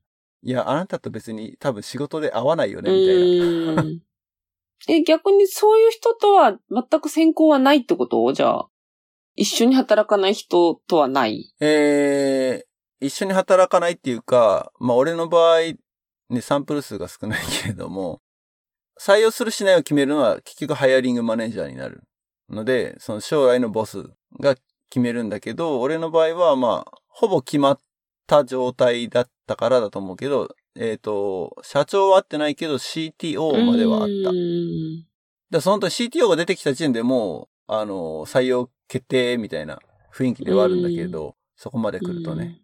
[0.46, 4.00] いや、あなたと別に多分仕事で会わないよね、うみたいな。
[4.94, 8.34] え、逆にそういう人とは全く選考はないってこと？
[8.34, 8.68] じゃあ。
[9.36, 11.54] 一緒に働かない人とはない？
[11.62, 15.60] えー、一緒に働かないっていうか、まあ俺の場合、
[16.30, 18.22] ね、サンプル数が少ないけれども、
[19.00, 22.04] 採用するしないを決めるのは結局ハイアリングマネージャーになる
[22.50, 24.04] ので、その将来のボス
[24.42, 24.56] が
[24.94, 27.80] 決めるんだけど、俺の場合はまあ、ほぼ決まっ
[28.28, 34.32] た状態だったからだと思うけど、えっ、と、社長は会ってないけど CTO まではあった。
[35.50, 39.80] で、その時 CTO が出てきた時点でもう、あの、採用決定みたいな
[40.14, 42.46] 雰囲気ではあるんだけれど、そこまで来るとね。
[42.46, 42.64] うん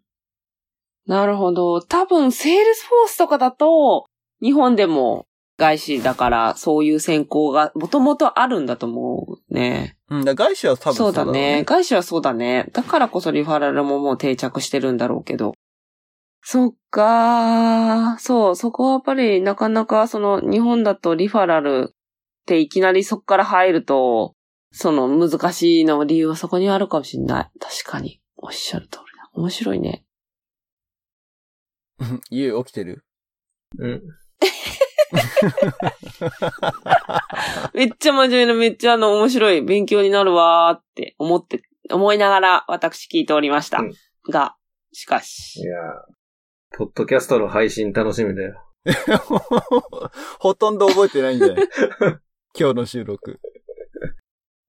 [1.06, 1.80] なるほど。
[1.80, 4.06] 多分、 Salesforce とかだと、
[4.40, 5.26] 日本でも
[5.60, 9.98] 外資だから、そういう選考がもともとあるんだと思うね。
[10.08, 11.64] うん、だから外資は多分そうだろね。
[11.66, 12.70] 外資はそうだね。
[12.72, 15.52] だからこそリファラルももう定着してるんだろうけど。
[16.42, 18.18] そっかー。
[18.18, 21.94] そう、そこはやっぱりなかなかその日本だとリファラルっ
[22.46, 24.34] ていきなりそこから入ると、
[24.72, 27.50] その難しいの理由はそこにあるかもしれない。
[27.60, 28.22] 確かに。
[28.38, 29.28] おっしゃる通りだ。
[29.34, 30.04] 面白いね。
[32.30, 33.04] 家起きてる？
[33.78, 34.02] うん。
[37.74, 43.78] めっちゃ真面目な、めっちゃあの面白い勉強になるわーって思って、思いながら私聞いておりました。
[43.78, 43.92] うん
[44.30, 44.54] が、
[44.92, 45.62] しかいし。
[45.62, 48.62] やーポッドキャストの配信楽しみだよ。
[50.38, 51.68] ほとんど覚えてないんじゃない？
[52.58, 53.40] 今日の収録。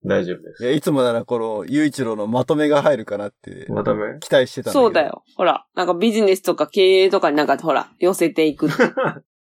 [0.04, 0.64] 大丈夫です。
[0.64, 4.18] いや、いつもならこの、ゆういちろうのまとめが入るかなって、まため？
[4.20, 4.86] 期待してたんだけど。
[4.86, 5.06] そうだ。
[5.06, 5.24] よ。
[5.36, 8.68] ほら、なんかビジネスとか経営とかになんかほら、寄せていく。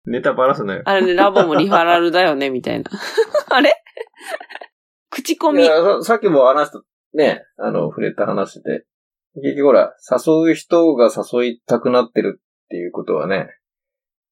[0.07, 0.83] ネタバラすなよ。
[0.85, 2.89] あれね、ラボもリファラルだよね、みたいな。
[3.51, 3.73] あれ？
[5.09, 5.63] 口コミ。
[5.63, 6.81] いやささっきも話した、
[7.13, 8.85] ね、あの、触れた話で。
[9.35, 13.49] 結局ほら、誘う人が誘いたくなってるっていうことはね、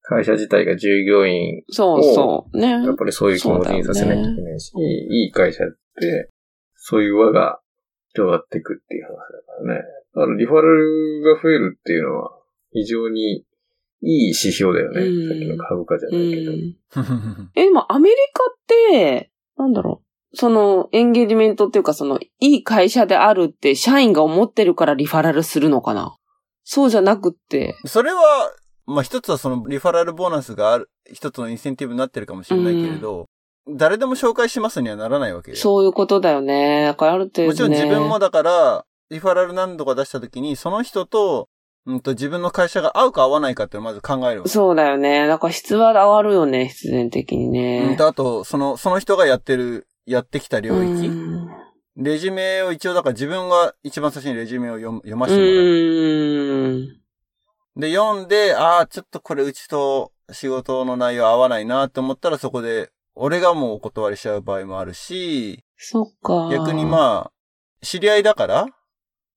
[0.02, 2.58] 会社自体が従業員、そうそう。
[2.58, 2.70] ね。
[2.70, 5.68] やっぱりそういう気持ちにさせなきゃいけないし、いい会社っ
[6.00, 6.30] て、
[6.76, 7.60] そういう輪が
[8.14, 9.24] 広がっていくっていう話だか
[9.68, 9.82] らね。
[10.16, 12.32] だからリファラルが増えるっていうのは、
[12.72, 13.46] 非常に
[14.06, 15.02] いい指標だよね。
[15.02, 16.52] うんさっきの株価じゃうないけど。
[16.52, 17.50] ん。
[17.56, 20.04] え、今、アメリカって、なんだろ
[20.34, 20.38] う。
[20.38, 26.16] その、エンゲージメントっていうか、その、いい会社であるって、社員が思ってるからリファラルするのかな？
[26.64, 27.76] そうじゃなくって。
[27.86, 28.20] それは、
[28.86, 33.26] まあ、一つはそのリファラルボーナスがある、一つのインセンティブになってるかもしれないけれど、
[33.68, 35.58] 誰でも紹介しますにはならないわけよ。
[35.58, 36.86] そういうことだよね。
[36.86, 37.48] だからある程度、ね。
[37.48, 41.50] もちろん自分もだから、リファラル何度か出したときに、その人と、
[41.88, 44.48] うんと自分の会社が合うか合わないかってまず考える。
[44.48, 45.28] そうだよね。
[45.28, 47.54] だから質は上がるよね、必然的にうん
[47.92, 47.96] ね。
[47.98, 51.08] と、あと、その、その人がやってる、やってきた領域？
[51.08, 51.48] うん
[51.98, 55.64] レジュメを一応、だから自分が一番最初にレジュメを読む読まうせてもらう。
[55.64, 56.78] ー
[57.78, 57.80] ん。
[57.80, 66.50] で、読んで、ああ、ちょっとこれうちと仕事の内容合わないなって思ったらそこで、俺がもうお断りしちゃう場合もあるし、そっか。
[66.52, 67.32] 逆にまあ、
[67.82, 68.66] 知り合いだから、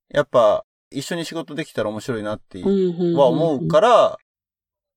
[0.08, 4.18] やっぱ、一緒に仕事できたら面白いなってうんうんうんは思うから、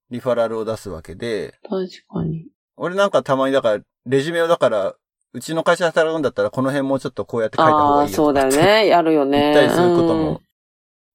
[0.09, 2.47] リファラルを出すわけで、確かに。
[2.77, 4.95] 俺なんかたまにだから、レジュメをだから、
[5.33, 8.47] うちの会社で働くんだったらこの辺もうちょっとこうやって書いた方がいいよそうだよ。
[8.49, 8.87] ね。
[8.87, 9.39] やるよね。
[9.39, 10.41] 言ったりすることも、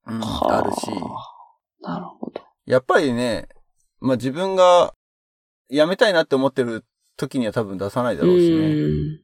[0.06, 0.86] うん、はあるし。
[1.82, 2.40] なるほど。
[2.64, 3.48] やっぱりね、
[4.00, 4.94] まあ自分が
[5.70, 6.84] 辞めたいなって思ってる
[7.16, 9.20] 時には多分出さないだろうしね。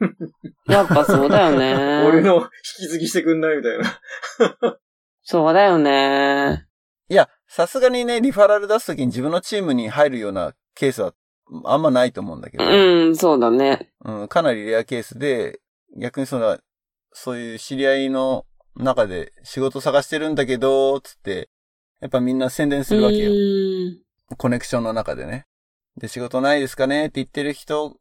[0.00, 0.72] うん。
[0.72, 2.04] やっぱそうだよね。
[2.08, 2.42] 俺の引
[2.86, 4.78] き継ぎしてくんないみたいな。
[5.22, 6.66] そうだよね。
[7.08, 11.14] いや、さすがにね、リファラル出す時に自分のチームに入るようなケースは
[11.64, 13.92] あんまないと思うんだけど、うん、そうだね。
[14.04, 15.60] うん、かなりレアケースで、
[15.96, 16.58] 逆にその、
[17.12, 18.46] そういう知り合いの
[18.76, 21.50] 中で仕事探してるんだけど、つって、
[22.00, 23.30] やっぱみんな宣伝するわけよ。
[23.30, 24.02] うん
[24.38, 25.46] コネクションの中でね。
[25.98, 27.06] で、仕事ないですかね？
[27.06, 27.96] って言ってる人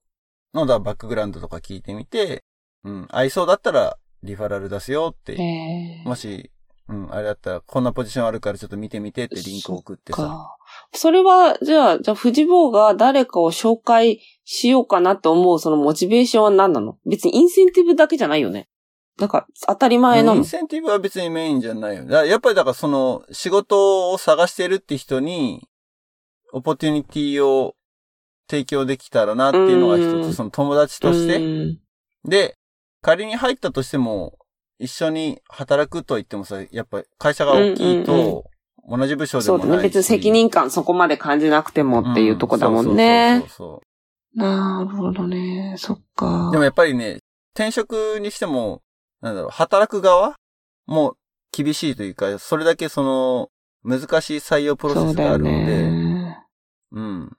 [0.53, 2.43] のだバックグラウンドとか聞いてみて、
[2.83, 6.03] うん、合いそうだったらリファラル出すよって、へえ。
[6.05, 6.51] もし、
[6.89, 10.17] うん、あれだったらこんなポジションあるからちょっと見てみてってリンクを送ってさ。
[10.17, 10.57] か。
[10.93, 16.97] それは、じゃあ、じゃあ、藤坊が誰かを紹介しようかなと思うそのモチベーションは何なの？
[17.05, 18.67] 別にインセンティブだけじゃないよね。
[19.17, 20.45] なんか、当たり前なのイン。
[20.45, 22.05] センティブは別にメインじゃないよ。
[22.05, 25.67] だやっぱりだからその仕事を探してるって人に、
[26.53, 27.75] opportunity を
[28.51, 31.37] 提供できたらなっていうのが一うんつ、その友達として。
[31.37, 31.79] うん
[32.23, 32.55] で、
[33.01, 34.37] 仮に入ったとしても、
[34.77, 38.45] 一緒に働くと言ってもさ、やっぱ会社が大きいうんと、
[38.87, 39.71] 同じ部署でそうだね。
[39.71, 39.89] もないし。
[39.89, 43.39] 別に責任感そこまで感じなくてもっていうとこだもんね。
[43.39, 43.81] そうそうそ
[44.35, 45.75] うなるほどね。
[45.77, 46.27] そっか。
[46.27, 47.19] そうでもやっぱりね、
[47.55, 48.81] 転職にしても、
[49.21, 50.35] なんだろう、働く側
[50.85, 51.15] も
[51.51, 53.49] 厳しいというか、それだけその、
[53.83, 56.37] 難しい採用プロセスがあるので、ね。
[56.91, 57.37] うん。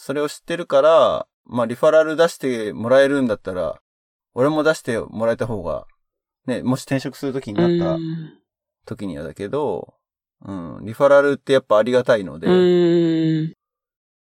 [0.00, 3.80] それを知ってるから、まあ、リファラル出してもらえるんだったら、
[4.32, 5.86] 俺も出してもらえた方が、
[6.46, 8.38] ね、もし転職するときになったうん
[8.86, 9.94] 時にはだけど、
[10.46, 12.50] うん、リファラルってやっぱありがたいので、う
[13.48, 13.54] ん。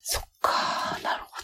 [0.00, 1.42] そっか、なるほ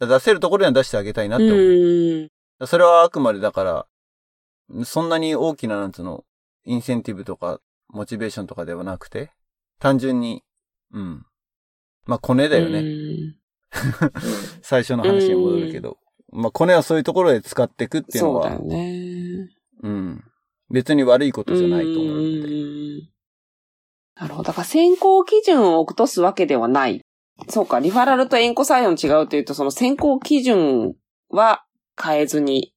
[0.00, 0.06] ど。
[0.08, 1.58] 出せるところには出してあげたいなって思う。
[1.58, 2.66] うん。
[2.66, 6.24] それはあくまでだから、そんなに大きな、なんつうの、
[6.64, 9.30] インセンティブとか、モチベーションとかではなくて、
[9.78, 10.42] 単純に、
[10.92, 11.26] うん。
[12.06, 12.82] まあ、コネだよね。
[13.72, 14.12] う ん
[14.62, 15.98] 最初の話に戻るけど。
[16.30, 19.48] まあ、コネはそういうところで使っていくっていうのは、そうだよね。
[19.82, 20.24] うん。
[20.70, 22.28] 別に悪いことじゃないと思うので。
[22.28, 22.98] ん
[24.20, 24.42] なるほど。
[24.42, 27.00] だから選考基準を落とすわけではない。
[27.48, 30.94] そうか、リファラルとエンコ採用の違うというと、その選考基準
[31.30, 31.64] は
[32.00, 32.74] 変えずに。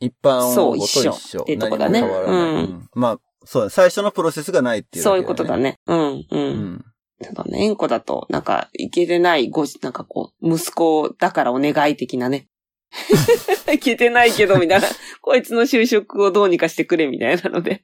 [0.00, 1.10] 一般そう応募と一緒。
[1.10, 2.00] 一緒っていうとこだね。
[2.00, 3.70] うんうんまあ、そうだ。
[3.70, 5.62] 最初のプロセスがないっていうだけそういうことだね。
[5.62, 5.78] ね。
[5.86, 6.26] うん、う。
[6.30, 6.84] うん
[7.22, 7.26] ん。
[7.26, 7.64] そうだね。
[7.64, 12.48] エンコだと、なんか、いけてないご、なんかこう、息子だからお願い的なね。
[13.72, 14.86] いけてないけど、みたいな。
[15.20, 17.82] こいつの就職をどうにかしてくれ、みたいなので。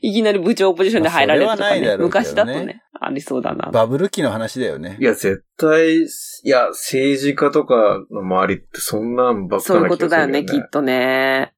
[0.00, 1.80] いきなり部長ポジションで入られるとかね。
[1.80, 3.70] ね昔だとね、ありそうだな。
[3.70, 5.04] バブル期の話だよねい。
[5.04, 6.08] や、絶対、い
[6.44, 11.54] や、政治家とかの周りってそんなんばっかそういうことだよね、きっとね。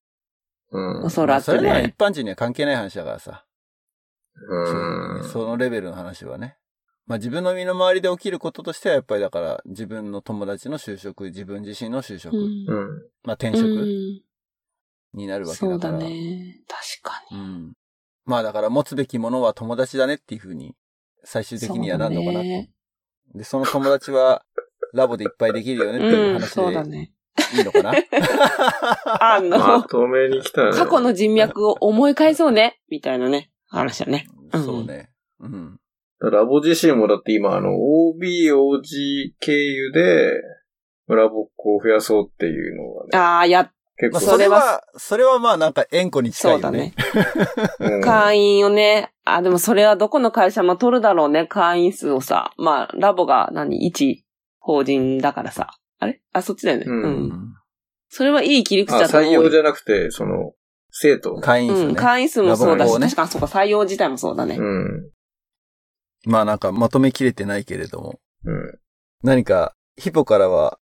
[0.71, 1.05] うん。
[1.05, 1.95] おそらくまあそれはね。
[1.97, 3.45] 一般人には関係ない話だからさ。
[4.37, 5.25] うん。
[5.25, 6.59] そのレベルの話はね。
[7.07, 13.03] まあ自分の身の回りで起きることとしてはやっぱりだから自分の友達の就職、自分自身の就職、うんうん。
[13.25, 14.21] まあ転う職ん
[15.13, 16.11] になるわけそうだだから。
[16.11, 16.61] ね。
[16.69, 17.39] 確かに。
[17.39, 17.73] うん。
[18.25, 20.75] まあだから持つべきものは友達だねっていうふうに
[21.25, 22.33] 最終的にはなるのかな。
[22.33, 22.71] そうだね
[23.35, 24.45] で、その友達は
[24.95, 27.13] ラボでいっぱいできるよねっていううん、話でそうだね。
[27.57, 27.93] いいのかな、
[29.21, 30.73] あの、まとめに来たね。
[30.73, 34.29] 過去の人脈を思い返そうね、みたいなね、話だね。
[34.53, 35.11] うんそうね。
[35.41, 35.81] うん。
[36.21, 40.41] ラボ自身もだって今、あの、OB、OG 経由で、
[41.09, 46.95] ラボっ子を増やそうっていうのがね、ああ、や、まあ結構、それは、それはまあなんか縁故に近いよそうね。
[47.79, 47.95] だね。
[47.97, 52.53] うん会員をね、あ、でもそれはどこの会社も取るだろうね、会員数をさ。
[52.57, 54.25] まあ、ラボが何、一
[54.61, 55.71] 法人だからさ。
[56.01, 56.21] あれ？
[56.33, 56.85] あ、そっちだよね。
[56.87, 57.05] ううんん。
[57.05, 57.55] うん
[58.17, 59.41] それはいい切り口あ、だと思うよ。
[59.41, 60.53] 採用じゃなくて、その、
[60.91, 61.35] 生徒。
[61.35, 61.95] うん、会員数ね。
[61.97, 64.57] 会員数もそうだし、ね確かにそうか、採用自体もそうだね。
[64.57, 65.11] うん。
[66.27, 68.21] まあなんかまとめきれてないけれども。
[68.45, 68.79] うん。
[69.23, 70.79] 何か、ヒポからは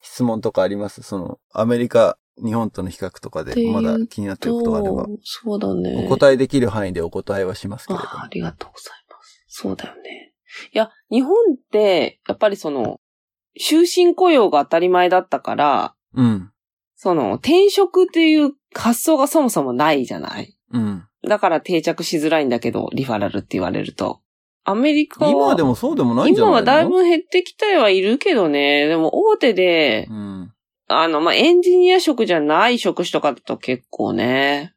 [0.00, 1.02] 質問とかあります？
[1.02, 6.04] その、アメリカ、日本との比較とかでまだ気になってることがあれば、そうだね。
[6.06, 8.24] お答えできる範囲でお答えはしますけれどもあ。
[8.24, 9.44] ありがとうございます。
[9.48, 10.34] そうだよね。
[10.72, 13.00] いや、日本って、やっぱりその、
[13.58, 16.50] 終身雇用が当たり前だったから、うん。
[16.94, 20.56] その、転職っていう発想がそもそもないじゃない？
[20.72, 21.06] うん。
[21.26, 24.20] だから定着しづらいんだけど、リファラルって言われると。
[24.68, 26.58] アメリカは、今はでもそうでもないんじゃないの？
[26.62, 28.88] 今はだいぶ減ってきてはいるけどね。
[28.88, 30.52] でも大手でう、ん。
[30.88, 34.74] あの、まあ、エンジニア職じゃない職種とかだと結構ね、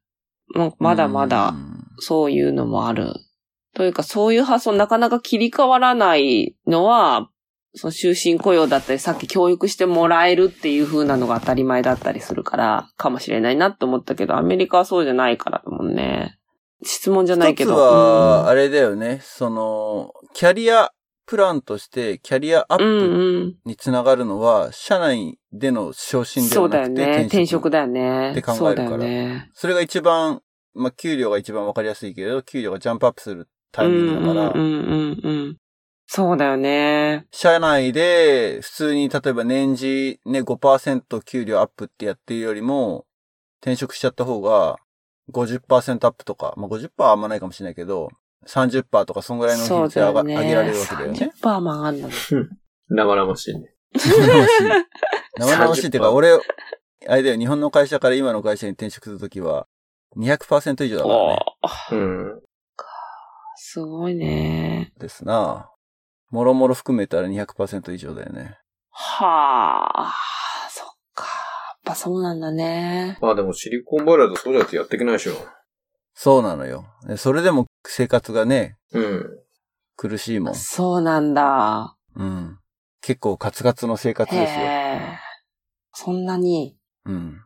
[0.54, 3.14] ままだまだうんそういうのもある。
[3.76, 7.30] というか、そういう発想なかなか切り替わらないのは、
[7.76, 16.39] その終身雇用だったり、さっき教育してもらえるっていう風なのが当たり前だったりするから、かもしれないなって思ったけど、アメリカはそうじゃないからだもんね。
[16.84, 17.72] 質問じゃないけど。
[17.72, 19.20] 一つは、うんあれだよね。
[19.24, 20.92] その、キャリア
[21.26, 23.56] プランとして、キャリアアッうんプうん。
[23.66, 27.22] につながるのは、社内での昇進でそうだよはなくて、ね。
[27.24, 28.32] 転職だよね。
[28.32, 29.50] って考えるからそね。
[29.54, 30.42] それが一番、
[30.74, 35.58] まあ、給料が一番わかりやすいけれど、給料がジャンプアップするタイミングだから、うんうんうんうん。
[36.08, 37.28] そうだよね。
[37.32, 43.06] 社内で普通に例えば年次ね5%給料アップってやってるよりも、
[43.62, 44.78] 転職しちゃった方が
[45.32, 48.10] 50%アップとか、まあ、50%はあんまないかもしれないけど、
[48.48, 50.36] 30%とかそんぐらいの比率で上ね。
[50.36, 51.32] 上げられるわけだよね。
[51.42, 52.10] 30%も上がんの。
[52.90, 53.76] 生々しいね。
[53.96, 54.64] 生々しい。
[55.38, 56.40] 生々しいっていうか、30%俺、
[57.08, 59.68] あれだよ、日本の会社から今の会社に転職するときは、
[60.18, 61.40] 200%以上だからね。
[61.92, 62.42] うん。
[63.56, 64.92] すごいね。
[64.98, 65.70] ですな
[66.32, 68.58] もろもろ含めたら200%以上だよね。
[68.90, 70.14] はあ、
[71.90, 73.18] ぱそうなんだね。
[73.22, 75.34] まあでもシリコンバレーだとそうじゃってやっていけないでしょ。
[76.14, 76.86] そうなのよ。
[77.08, 79.26] でそれでも生活がね、うん。
[79.96, 80.56] 苦しいもん。
[80.56, 81.98] そうなんだ。
[82.16, 82.60] うん。
[83.02, 84.60] 結構カツカツの生活へですよ。
[84.60, 85.20] え。
[85.94, 86.78] そんなに。
[87.06, 87.42] うん。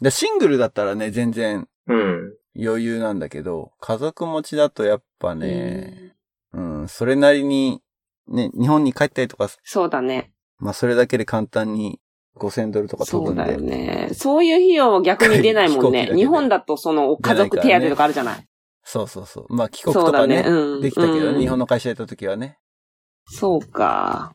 [0.00, 2.34] で、シングルだったらね、全然うん。
[2.56, 6.14] 余裕なんだけど、家族持ちだとやっぱね、
[6.52, 7.80] うん、それなりに、
[8.28, 10.32] ね、日本に帰ったりとか、そうだね。
[10.58, 12.00] まあそれだけで簡単に
[12.36, 13.44] 5000ドルとか飛ぶんで。
[13.44, 14.08] そうだよね。
[14.12, 18.46] そういう費用は逆に出ないもんね 日本だとその家族手当とかあるじゃない。
[18.82, 19.54] そうそうそう。
[19.54, 20.48] まあ帰国とかね、ね。
[20.48, 20.80] うん。
[20.80, 22.58] できたけどね、うん日本の会社やった時はね。
[23.26, 24.32] そうか。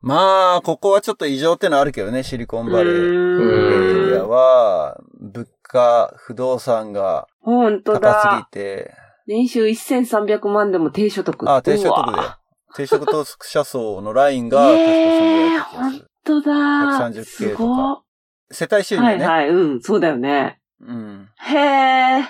[0.00, 2.92] まあ、ここはちょっと異常ってのはあるけどね、シリコンバレー。
[2.92, 4.24] エうリア。
[4.26, 8.48] は、物価、不動産が高すぎだ。
[8.50, 8.94] て、
[9.28, 11.48] 年収1300万でも低所得。
[11.48, 12.36] あ、低所得うわだよ。
[12.74, 16.42] 低所得者層のラインが、確かそのぐらいだった気がする。
[16.42, 17.10] ほんとだ。
[17.10, 18.02] 130す K とごか
[18.50, 19.24] 世帯収入ね。
[19.24, 20.60] はいはい、うん、そうだよね。
[20.80, 21.28] うん。
[21.36, 22.20] へえ。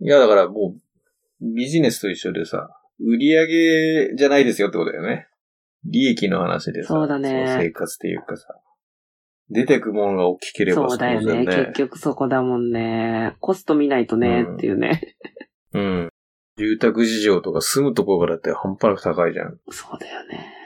[0.00, 2.68] いやだからもう、ビジネスと一緒でさ、
[2.98, 3.46] 売り上
[4.10, 5.28] げじゃないですよってことだよね。
[5.84, 8.48] 利益の話でさ、そうだね生活っていうかさ、
[9.48, 11.46] 出てくものが大きければそうだよね。
[11.46, 13.36] 結局そこだもんね。
[13.40, 15.16] コスト見ないとね、うんっていうね。
[15.72, 16.08] うん。
[16.58, 19.58] 住宅事情とか住むところがだって半端なく高いじゃん。
[19.70, 20.59] そうだよね。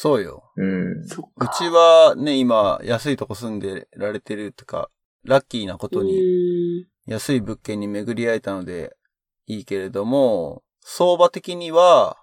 [0.00, 0.50] そうよ。
[0.56, 1.00] うん。
[1.02, 1.48] うそっか。
[1.56, 4.90] ちはね、今、安いとこ住んでられてるとか、
[5.24, 8.96] ラッキーなことうに、安い物件に巡り会えたので、
[9.46, 12.16] いいけれども、相場的には、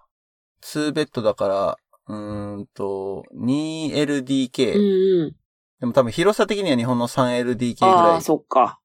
[0.64, 4.76] 2ベッドだから、うーんと、2LDK。
[4.76, 5.36] うんうん。
[5.80, 8.80] でも多分広さ的には日本の 3LDK ぐああ、らいそっか。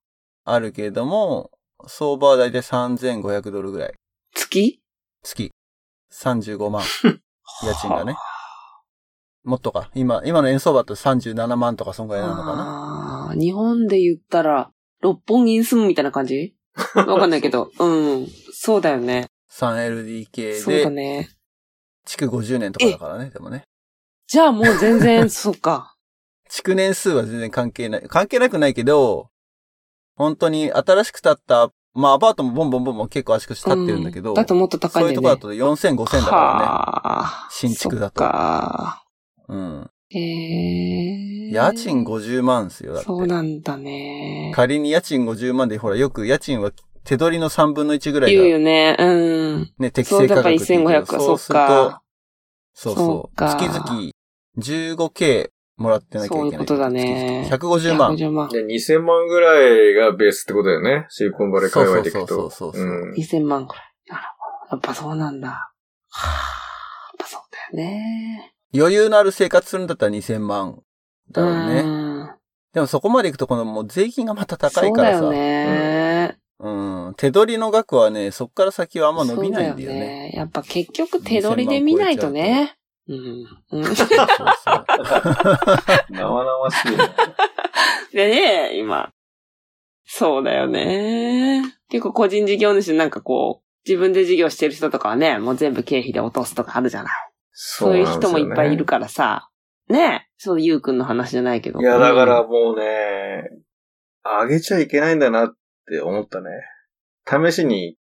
[0.45, 1.51] あるけれども、
[1.87, 3.93] 相場はだいたい3500ドルぐらい。
[4.33, 4.81] 月？
[5.23, 5.51] 月。
[6.11, 6.83] 35万。
[7.63, 8.15] 家賃がね。
[9.47, 9.89] もっとか。
[9.95, 13.27] 今、今の円相場って37万とかそんぐらいなのかな？
[13.27, 14.71] ああ、日本で言ったら、
[15.01, 16.53] 六本木に住むみたいな感じ？
[16.95, 17.71] わかんないけど。
[17.79, 18.27] うん。
[18.51, 19.27] そうだよね。
[19.49, 21.29] 3LDK そうだで、ね。
[22.05, 23.63] 築50年とかだからね、でもね。
[24.27, 25.95] じゃあもう全然、 そっか。
[26.49, 28.03] 築年数は全然関係ない。
[28.07, 29.29] 関係なくないけど、
[30.17, 35.07] 本当に新しく建った、まあアパートもボンボンボンボン結構足しく建ってるんだけど、うだともっと高いね。
[35.07, 39.06] そういうとこだと4000、5000だかはあ新築だとそっか。
[39.49, 39.89] うん。
[40.09, 40.19] へ
[41.49, 41.51] え。
[41.51, 43.07] 家賃50万っすよ、だって。
[43.07, 44.51] そうなんだね。
[44.55, 46.71] 仮に家賃50万で、ほら、よく家賃は
[47.03, 48.95] 手取りの3分の1ぐらい言うが、よね。
[48.99, 49.73] うん。
[49.79, 52.01] ね、適そうだから正価格っていうけど1500か、そっそうするとか。、
[52.73, 53.35] そうそそうう。
[53.35, 54.11] か月々
[54.57, 56.49] 15K もらってなきゃいけない。
[56.49, 58.15] そういうことだね月々150万。
[58.15, 58.49] 150万。
[58.49, 61.05] で、2000万ぐらいがベースってことだよね。
[61.09, 62.27] シリコンバレー界隈でいくと。
[62.27, 63.83] そうそうそうそうそううん2000万くらい。
[64.09, 64.23] なる
[64.69, 64.75] ほど。
[64.75, 65.47] やっぱそうなんだ。
[65.49, 65.71] は
[66.13, 66.29] あ、や
[67.13, 68.53] っぱそうだよね。
[68.75, 70.81] 余裕のある生活するんだったら2000万
[71.31, 71.81] だろうね。
[71.81, 72.29] うん
[72.73, 75.21] でもそこまで行くとこのもう税金がまた高そいうからさ。
[75.21, 76.37] だよね。
[76.59, 76.69] う
[77.09, 77.13] ん。
[77.17, 80.31] 手取りの額はね、そっから先はあんま伸びないんだよそうね。
[80.35, 82.77] やっぱ結局手取りで見ないとね。
[83.07, 83.45] うん。
[83.71, 84.27] うんそうそうそう
[86.11, 86.97] 生々しいね。
[88.13, 89.11] でね、今。
[90.05, 91.63] そうだよね。
[91.89, 97.13] 結構個人事業主なんかこう、自分で事業してる人とかはね、もう全部経費で落とすとかあるじゃない。
[97.59, 99.49] そういう人もいっぱいいるからさ。
[99.89, 101.79] ねそう、ゆうくんの話じゃないけど。
[101.79, 103.49] いや、だからもうね、
[104.21, 105.55] あげちゃいけないんだなっ
[105.89, 106.49] て思ったね。
[107.25, 107.97] 試しに、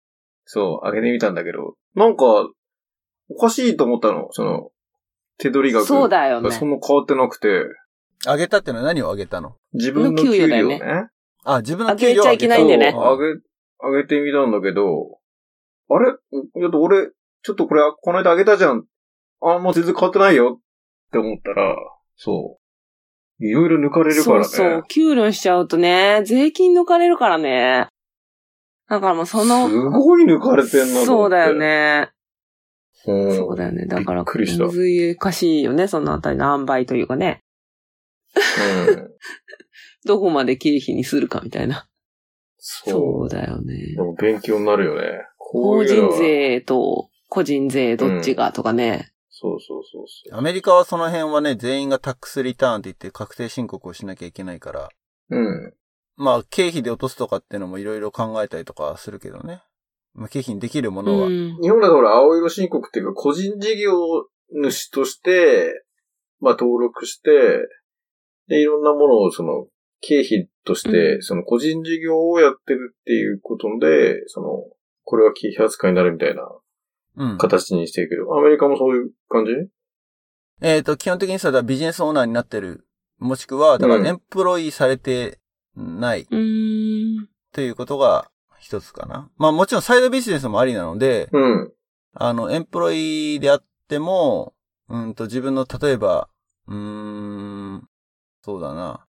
[0.44, 2.24] そう、あげてみたんだけど、なんか、
[3.28, 4.70] おかしいと思ったの、その、
[5.38, 5.84] 手取り額。
[5.86, 6.53] そうだよね。
[6.53, 7.64] そんな変わってなくて、
[8.26, 9.57] あげたってのは何をあげたの？
[9.72, 10.38] 自分の給料ね。
[10.38, 11.09] 給与だよ
[11.44, 13.24] あ、自分のあげちゃいけないんだよねあげ、
[13.82, 15.18] あげてみたんだけど、
[15.88, 16.12] あれ？
[16.12, 16.12] だ
[16.68, 17.09] って俺、
[17.42, 18.84] ちょっとこれ、この間あげたじゃん。
[19.43, 21.76] あ、もう全然変わってないよって思ったら、
[22.16, 23.45] そう。
[23.45, 24.45] いろいろ抜かれるからね。
[24.45, 24.82] そうそう。
[24.88, 27.88] 給料しちゃうとね、税金抜かれるからね。
[28.88, 31.55] だからもうその、すごい抜かれてんなそうだよ。
[31.55, 32.11] ね。
[33.07, 33.86] うんそうだよね。
[33.86, 37.41] だから、難しいよね、そのあたりの塩梅というかね。
[38.88, 39.11] うん。
[40.05, 41.86] どこまで経費にするかみたいな。
[42.59, 44.03] そそうだよねで。
[44.03, 45.26] も勉強になるよね。
[45.38, 49.12] こ法人税と個人税どっちがとかね。
[49.41, 50.38] そうそうそうそう。
[50.38, 54.91] アメリカはその辺はね、全員がタックスリターンって言って確定申告をしなきゃいけないから、
[55.30, 55.74] うん。
[56.16, 59.62] まあ、経費で落とすとかっていうのもいろいろ考えたりとかするけどね。
[60.12, 61.26] まあ、経費にできるものは。
[61.28, 63.95] うん日本だとほら、青色申告っていうか、個人事業
[64.53, 65.84] 主として、
[66.41, 67.30] まあ登録して、
[68.49, 69.68] で、いろんなものをその、
[70.03, 74.49] 経費として、うんその個人事業をやってるっていうことで、その、
[75.05, 76.51] これは経費扱いになるみたいなうん。
[77.38, 79.52] 形にしてるけど、アメリカもそういう感じ？
[80.62, 82.86] えっ、と、基本的にさ、だからビジネスオーナーになってる。
[83.18, 85.38] もしくは、だかうんらエンプロイーされて
[85.76, 87.28] ないうーん。
[87.52, 89.30] ということが一つかな。
[89.36, 91.72] まあもちろんサイドビジネスもありなので、うん。
[92.14, 94.54] あの、エンプロイーであっても、
[94.88, 96.28] うんと自分の、例えば、
[96.66, 97.88] うーん、
[98.44, 99.06] そうだな。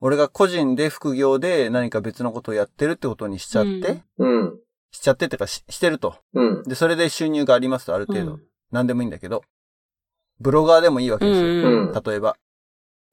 [0.00, 4.59] 俺が個人で副業で何か別のことをやってるってことにしちゃって、うんうん。
[4.92, 6.16] しちゃってってかししてると。
[6.34, 6.62] うん。
[6.64, 8.32] で、それで収入がありますと、ある程度。
[8.32, 9.42] うん何でもいいんだけど。
[10.38, 11.44] ブロガーでもいいわけですよ。
[11.44, 12.36] うんうん例えば。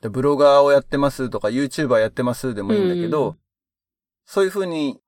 [0.02, 3.38] でブロガーをやってますとか、YouTuber やってますでもいいんだけど、うん
[4.28, 5.00] そういうふうに、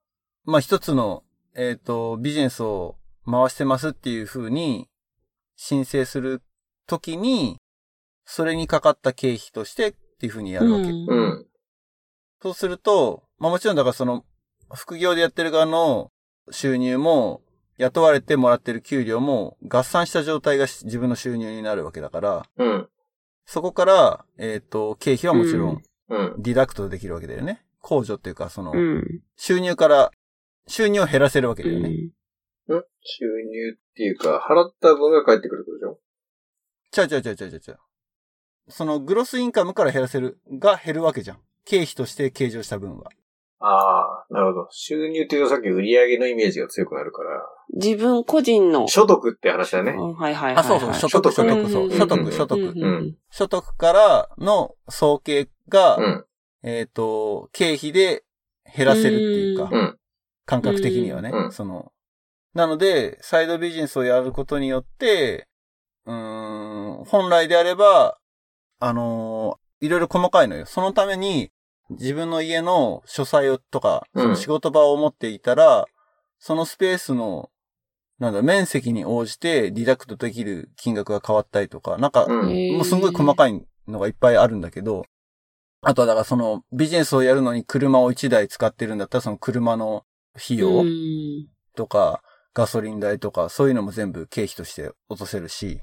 [0.45, 2.95] まあ一つの、えっ、と、ビジネスを
[3.29, 4.87] 回してますっていうふうに
[5.57, 6.41] 申請する
[6.87, 7.57] ときに、
[8.23, 10.85] それにかかった経費としてっていうふうにやるわけ。
[10.85, 11.45] うんうん。
[12.41, 14.23] そうすると、まあもちろんだからその、
[14.73, 16.11] 副業でやってる側の
[16.51, 17.41] 収入も、
[17.77, 22.89] 雇われてもらってる給料も合算した状態がし自分の収入になるわけだから、うん。
[23.45, 26.41] そこから、えっ、と、経費はもちろうんんうん。
[26.41, 27.63] ディダクトできるわけだよね。
[27.81, 29.21] 控除っていうか、その、うん。
[29.37, 30.11] 収入から、
[30.67, 31.89] 収入を減らせるわけだよね。
[31.89, 32.11] ん
[33.01, 35.99] 収入っていうか、払った分が返ってくるってことでしょ？
[36.91, 37.79] ちゃうちゃうちゃうちゃうちゃうちゃう。
[38.67, 41.39] その、グロスインカムから減らせる、が減るわけじゃん。
[41.65, 43.09] 経費として計上した分は。
[43.59, 44.67] ああ、なるほど。
[44.71, 47.41] 収入っていうとさっき売上のイメージが強くなるから、
[47.73, 48.87] 自分個人の。
[48.87, 49.91] 所得って話だね。
[49.91, 50.63] うんはいはいはいはい。
[50.63, 52.61] あ、そうそう、所得、所所得、そう、うん所得、うん所得。
[52.61, 56.25] ん所得からの総計が、うん。
[56.63, 58.23] えっ、と、経費で
[58.75, 59.97] 減らせるっていうか、うん。
[60.45, 61.91] 感覚的にはね、うんその、
[62.53, 65.47] なので、サイドビジネスをやることによって、
[66.05, 68.17] うーん、本来であれば、
[68.79, 70.65] あのーいろいろ細かいのよ。
[70.65, 71.51] そのために、
[71.89, 75.85] 自分の家の書斎をとか、うんその仕事場を持っていたら、
[76.39, 77.49] そのスペースの、
[78.19, 82.73] なんだ、面積に応じてディダクトできる金額が変わったりとか、なんか、うん。
[82.73, 85.05] もうすんごい細かいのがいっぱいあるんだけど、
[85.81, 90.03] あとはだからそのビジネスをやるのに車を1台使ってるんだったらその車の
[90.35, 92.21] 費用うんとか
[92.53, 95.79] ガソリン代とかそういうのも全部経費として落とせるし、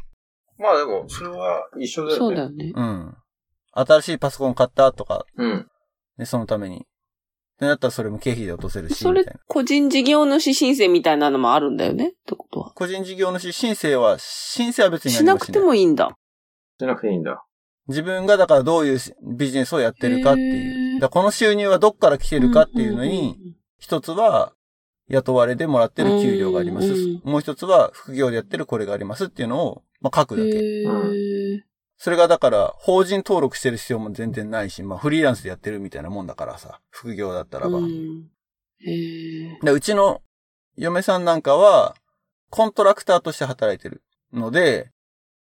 [0.58, 2.18] まあでも、それは一緒だよね。
[2.18, 2.72] そうだよね。
[2.74, 3.16] うん。
[3.72, 5.68] 新しいパソコン買ったとか、うん。
[6.18, 6.86] ね、そのために。
[7.56, 12.08] ってなったらそれも経費で落とせるし、それみたいな。、個人事業主申請みたいなのもあるんだよね？
[12.08, 12.72] ってことは。
[12.74, 15.64] 個人事業主申請は、申請は別にしなくて何もしない。
[15.64, 16.16] もいいんだ。
[16.78, 17.44] しなくていいんだ。
[17.88, 18.98] 自分がだからどういう
[19.36, 20.98] ビジネスをやってるかってへいう。
[20.98, 23.38] ーだからこの収入はどっから来てるかっていうのに、
[23.78, 24.52] 一つは、
[25.08, 26.88] 雇われでもらってる給料があります。
[26.88, 30.52] うんもう一つは、副業でやってるこれがありますっていうのを、まあ、書くうんうんうん。
[30.52, 30.66] だけ。
[30.66, 31.60] へー
[31.98, 37.78] それがだから、法人登録してる必要も全然ないし、まあ、フリーランスでやってるみたいなもんだからさ、副業だったらば。
[37.78, 38.28] うん
[39.62, 40.20] でうちの
[40.76, 41.96] 嫁さんなんかは、
[42.50, 44.02] コントラクターとして働いてる
[44.32, 44.90] ので、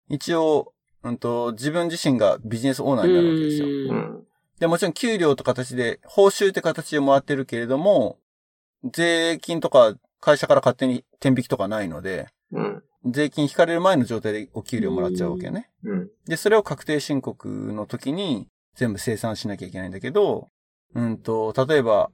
[0.09, 0.73] 一応、
[1.03, 3.67] うんと、自分自身がビジネスオーナーになるわけですよ。
[3.67, 4.27] うんうん。
[4.61, 8.19] で、もちろん給料と形で、報酬って形でもらってるけれども、
[8.85, 12.83] 税金とか会社から勝手に転引きとかないので、うん。
[13.05, 15.71] 税金引かれる前の状態でお給料もらっちゃうわけよね。
[15.85, 16.11] うん。
[16.27, 20.49] で、それを確定申告の時に全部生産しなきゃいけないんだけど、
[20.95, 22.11] うんと、例えば、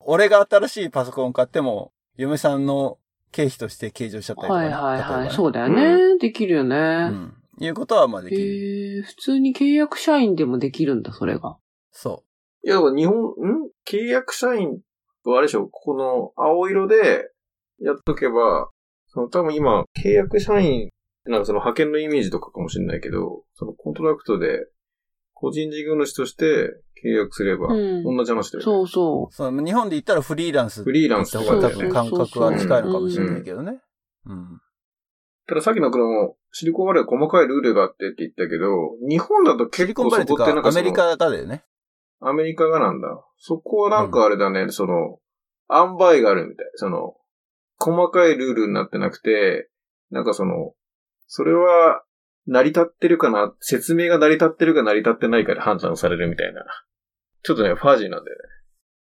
[0.00, 2.98] 俺が新しいパソコンを買っても、嫁さんの
[3.30, 5.28] 経費として計上しちゃったりとかね、はいはいはい。
[5.28, 6.18] ねそうだよね。
[6.18, 6.76] できるよね。
[7.10, 7.34] うん。
[7.58, 8.42] いうことはまあできる。
[8.42, 11.56] へえ、普通に契約社員でもできるんだ、それが。
[11.92, 12.24] そ
[12.64, 13.70] いや、だから日本、ん？
[13.88, 14.80] 契約社員
[15.24, 15.68] はあれでしょ？
[15.68, 17.30] この青色で
[17.80, 18.68] やっとけば、
[19.16, 20.90] その多分今、契約社員、
[21.24, 24.66] なんかその派遣のイメージとかかもしれないけど、そのコントラクトで
[25.32, 26.44] 個人事業主として
[27.02, 28.64] 契約すれば、うん同じ話だよね。
[28.64, 33.80] そうそうその日本で言ったらフリーランスフリーランスって方が多とかだよね分感覚は近いのかもしれないけどね。
[34.26, 34.60] うん。
[35.48, 38.68] たださっきのこの、シリコンバレーは細かいルールがあってって言ったけど、
[39.08, 41.64] 日本だと結構そこってなんかそのアメリカがだよね。
[42.20, 43.08] アメリカがなんだ？
[43.38, 45.18] そこはなんかあれだね、その、
[45.72, 46.66] 塩梅があるみたい。
[46.74, 47.15] その、
[47.78, 49.68] 細かいルールになってなくて、
[50.10, 50.74] なんかその、
[51.26, 52.02] それは、
[52.48, 56.64] 成り立ってるかな、説明が成り立ってるか成り立ってないかで判断されるみたいな。
[57.42, 58.36] ちょっとね、ファージーなんだよ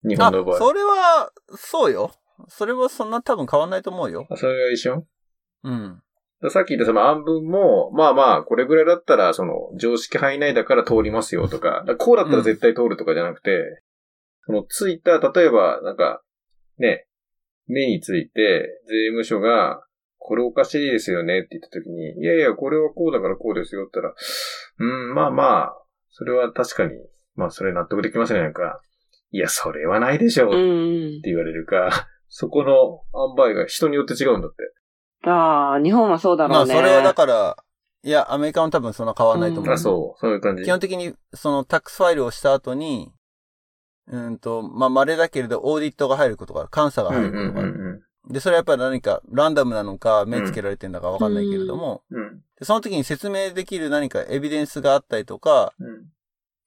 [0.04, 0.16] ね。
[0.16, 2.12] 日あ本の場合。、それは、そうよ。
[2.50, 4.28] それはそんな多分変わんないと思うよ。
[4.30, 5.06] あそれが一緒？
[5.64, 6.02] うん。
[6.50, 13.84] さっき言ったその案文も、まあまあ、これぐらいだったら、その、常識範囲内だから通りますよとか、だからこうだったら絶対通るとかじゃなくて、
[14.46, 16.24] その、ついた、例えば、なんか、
[16.78, 17.08] ね、
[17.72, 19.82] 目について、税務署が、
[20.18, 24.16] これおかしいですよねって言った時に、いやいや、これはこうだからこうですよって言ったら、
[24.80, 25.78] うん、まあまあ、
[26.10, 26.92] それは確かに、
[27.36, 28.82] まあそれ納得できますね、なんか、
[29.32, 31.34] いや、それはないでしょううってん。
[31.34, 33.02] 言われるか、そこの
[33.38, 35.30] 塩梅が人によって違うんだって。
[35.30, 36.74] ああ、日本はそうだろうね。
[36.74, 37.58] まあそれはだから、
[38.04, 39.66] いや、アメリカも多分そんな変わんないと思う。
[39.66, 40.64] うんあ、そう、そういう感じ。
[40.64, 43.12] 基本的に、そのタックスファイルをした後に、
[44.12, 46.70] うんと、まあ、稀だけれど、オーディットが入ることがある。
[46.74, 47.72] 監査がうんうん入ることがある。
[47.72, 52.22] うんで、それはやっぱり何か、ランダムなのか、目つけられてるのかわかんないけれども、うん。
[52.22, 52.44] うん。
[52.60, 55.96] でその時に説明できる何かエビデンスがあったりとか、うん。
[55.96, 56.00] っ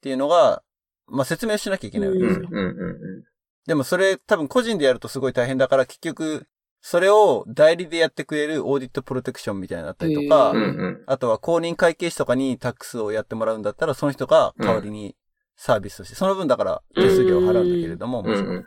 [0.03, 0.63] ていうのが、
[1.07, 2.29] まあ、説明しなきゃいけないわけうん。
[2.29, 2.49] ですよ。
[2.51, 2.59] うん。
[2.59, 3.25] うん。
[3.67, 6.47] でもそれ多分個人でやるとすごい大変だから結局、
[6.81, 10.63] それを代理でやってくれるオーディットプロテクションみたいなのだったりとか、ううん。
[10.63, 11.05] うん。
[11.07, 15.15] あとは公認会計士とかにタックスをやってもらうんだったら、その人が代わりに
[15.57, 18.67] サービスとして、その分だから手数料を払うんだけれども、うもちろんん。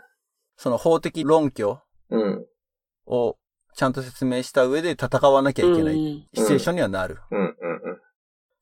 [0.56, 2.46] その法的論拠うん。
[3.06, 3.38] を
[3.76, 6.28] ちゃんと説明した上で戦わなきゃいけないい。
[6.34, 7.20] シチュエーションにはなる。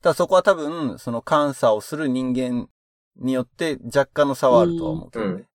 [0.01, 2.67] ただそこは多分、その監査をする人間
[3.15, 5.47] によって若干の差はあるとは思うけどね。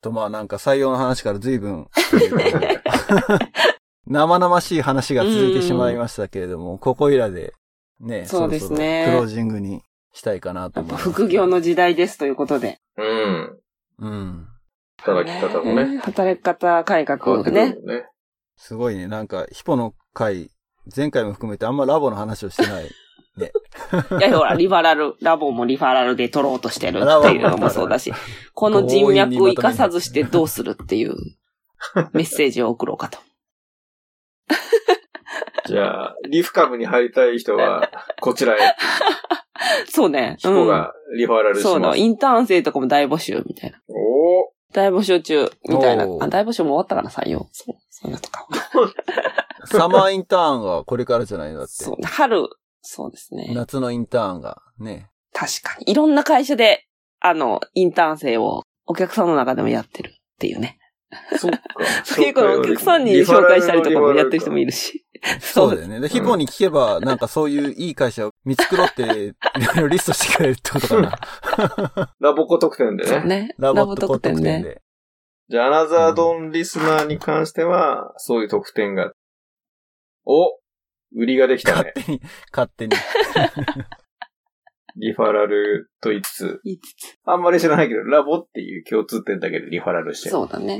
[0.00, 1.88] と、まあなんか採用の話から随分、
[4.06, 7.54] 生々しい話が続いてしまいましたけれども、ここいらで、
[8.00, 9.82] ね、そうですねクロージングに
[10.16, 11.10] したいかなとやっぱ思います。
[11.10, 12.80] 副業の時代ですということで。
[12.96, 13.58] うん。
[13.98, 14.48] うん。
[14.98, 15.98] 働き方もね。
[15.98, 17.74] 働き方改革ってくるね。
[17.84, 18.06] ね。
[18.56, 19.08] すごいね。
[19.08, 20.50] なんか、ヒポの回、
[20.94, 22.86] 前回も含めてあんまラボの話をしてない。
[23.36, 23.42] い
[24.22, 28.10] や、ほら、リファラル、ラボもリファラルで取ろうとしてるっていうのもそうだし、
[28.54, 31.14] この人脈を生かさずしてどうするっていう
[32.14, 33.18] メッセージを送ろうかと。
[35.66, 37.90] じゃあ、リフカムに入りたい人は、
[38.20, 38.58] こちらへ。
[39.88, 40.36] そうね。
[40.38, 41.62] ヒコがリファラルします。
[41.74, 43.78] そうだ、インターン生とかも大募集みたいな。
[43.88, 46.06] お大募集中みたいな。
[46.06, 47.48] おーあ、大募集も終わったかな、採用。
[47.52, 48.46] そう、そういうのとか。
[49.66, 51.58] サマーインターンがこれからじゃないの？
[51.58, 51.72] だって。
[51.72, 52.48] そうね、春、
[52.82, 53.52] そうですね。
[53.54, 55.08] 夏のインターンがね。
[55.32, 55.90] 確かに。
[55.90, 56.86] いろんな会社で、
[57.20, 60.78] あの、インターン生をお客さんの中でもやってるっていうね。
[61.38, 61.60] そっか。
[62.16, 65.06] 結構お客さんに紹介したりとかもやってる人もいるし。
[65.40, 66.00] そうだよね。
[66.00, 72.10] で、ヒポに聞けば、なんかそういういい会社を見繕って、いろいろリストしてくれるってことかな。
[72.20, 73.10] ラボコ特典でね。
[73.10, 73.54] そうね。
[73.58, 74.62] ラボット特典ね。
[74.62, 74.82] で。
[75.48, 79.12] じゃあ、アナザードンリスナーに関しては、そういう特典が。
[80.24, 80.58] お
[81.14, 81.92] 売りができたね。
[81.94, 82.20] 勝手に、
[82.52, 82.96] 勝手に。
[84.98, 87.18] リファラルと言いつつ、言いつつ。
[87.24, 90.32] あんまり知らないけど、ラボっていう共通点だけでリファラルしてる。
[90.32, 90.78] そうだね。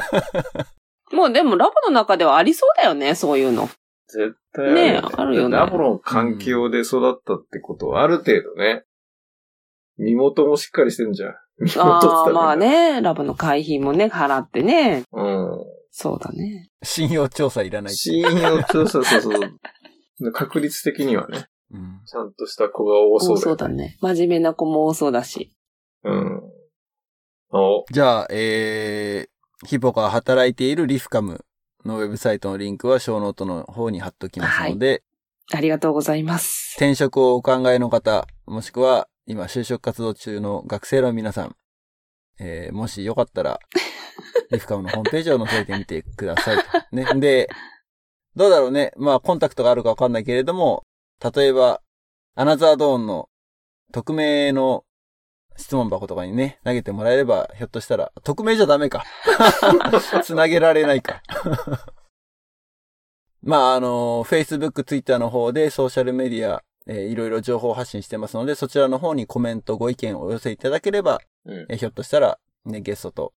[1.12, 3.68] もうでもラボの中ではありそうだよね、そういうの。
[4.08, 8.84] 絶対あるねえあるよねラボの環境で育ったってことは、ある程度ね、
[9.98, 11.34] 身元もしっかりしてんじゃん。
[11.58, 12.56] 身元ああ、まあ。
[12.56, 15.04] ね、ラボの会費もね、払ってね。
[15.12, 15.48] うん。
[15.90, 16.68] そうだね。
[16.82, 17.94] 信用調査いらない。
[17.94, 20.32] 信用調査、そうそう。
[20.32, 22.00] 確率的にはね、うん。
[22.06, 23.98] ちゃんとした子が多そうだよ多そうだね。
[24.00, 25.52] 真面目な子も多そうだし。
[26.04, 26.42] うん。
[27.50, 31.44] お、じゃあ、えー、ヒポが働いているリフカム
[31.84, 35.02] のウェブサイトのリンクはショーノートの方に貼っときますので、
[35.52, 36.74] ありがとうございます。
[36.76, 41.56] 転職をお考えの方、もしくは今就職活動中の学生の皆さん、
[42.40, 43.60] えー、もしよかったら、
[44.50, 46.64] リフカムのホームページを覗いてみてくださいと。
[46.96, 47.06] ね。
[47.20, 47.48] で、
[48.34, 48.92] どうだろうね。
[48.96, 50.84] まあ、コンタクトがあるかわかんないけれども、
[51.22, 51.80] 例えば、
[52.34, 53.28] アナザードーンの
[53.92, 54.84] 匿名の
[55.56, 59.04] 質問箱とかにね、投げてもらえれば、ひょっとしたら、匿名じゃダメか。
[60.22, 61.22] つなげられないか。
[63.42, 71.66] まあ、あの、Facebook、Twitter の方でソーシャルメディア、えーいろいろ情報発信してますので、そちらの方にコメント、ご意見をお寄せいただければ、うん。
[71.70, 73.32] えーひょっとしたら、ね、ゲストと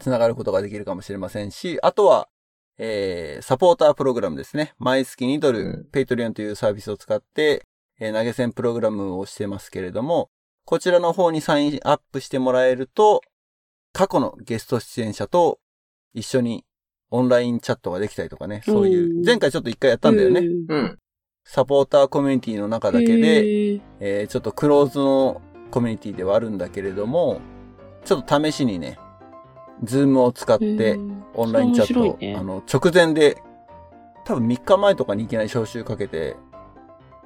[0.00, 2.28] 繋がることができるかもしれませんし、あとは、
[2.78, 4.74] えーサポータープログラムですね。
[4.78, 7.66] 毎月2ドル、うん Patreon というサービスを使って、
[8.00, 10.30] えー投げ銭プログラムをしてますけれども、
[10.64, 13.20] こちらの方にサインアップしてもらえると、
[13.92, 15.58] 過去のゲスト出演者と
[16.14, 16.64] 一緒に
[17.10, 20.40] オンラインチャットができたりとかね、そういうう、ん前回ちょっと一回やったんだよね。
[20.40, 20.98] うんうん。
[21.44, 27.40] サポーターコミュニティの中だけで、えーちょっとクローズのコミュニティではあるんだけれども、
[28.04, 28.98] ちょっと試しにね、
[29.82, 30.98] Zoom を使って
[31.34, 33.42] オンラインチャットねあの、直前で、
[34.24, 36.36] 多分3日前とかにいきなり招集かけて、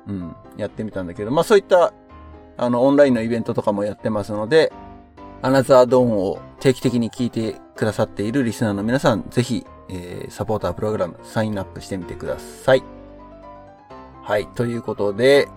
[0.06, 1.92] うん、やってみたんだけど、まあそういった、
[2.56, 4.72] あの、オンラインのイベントとかもやってますので、
[5.42, 12.82] アナザードーンを定期的に聞いてくださっているリスナーの皆さん、ぜひ、えーサポータープログラムサインアップしてみてください。
[14.22, 15.48] はい、ということで、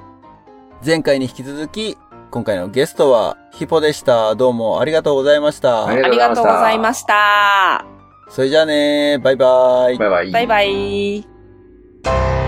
[0.85, 1.97] 前回に引き続き、
[2.31, 4.35] 今回のゲストはヒポでした。
[4.35, 5.87] どうもありがとうございました。
[5.87, 7.85] ありがとうございました。
[8.29, 9.97] それじゃあねバイバイ。
[9.97, 10.31] バイバイ。
[10.31, 12.38] バイバイ。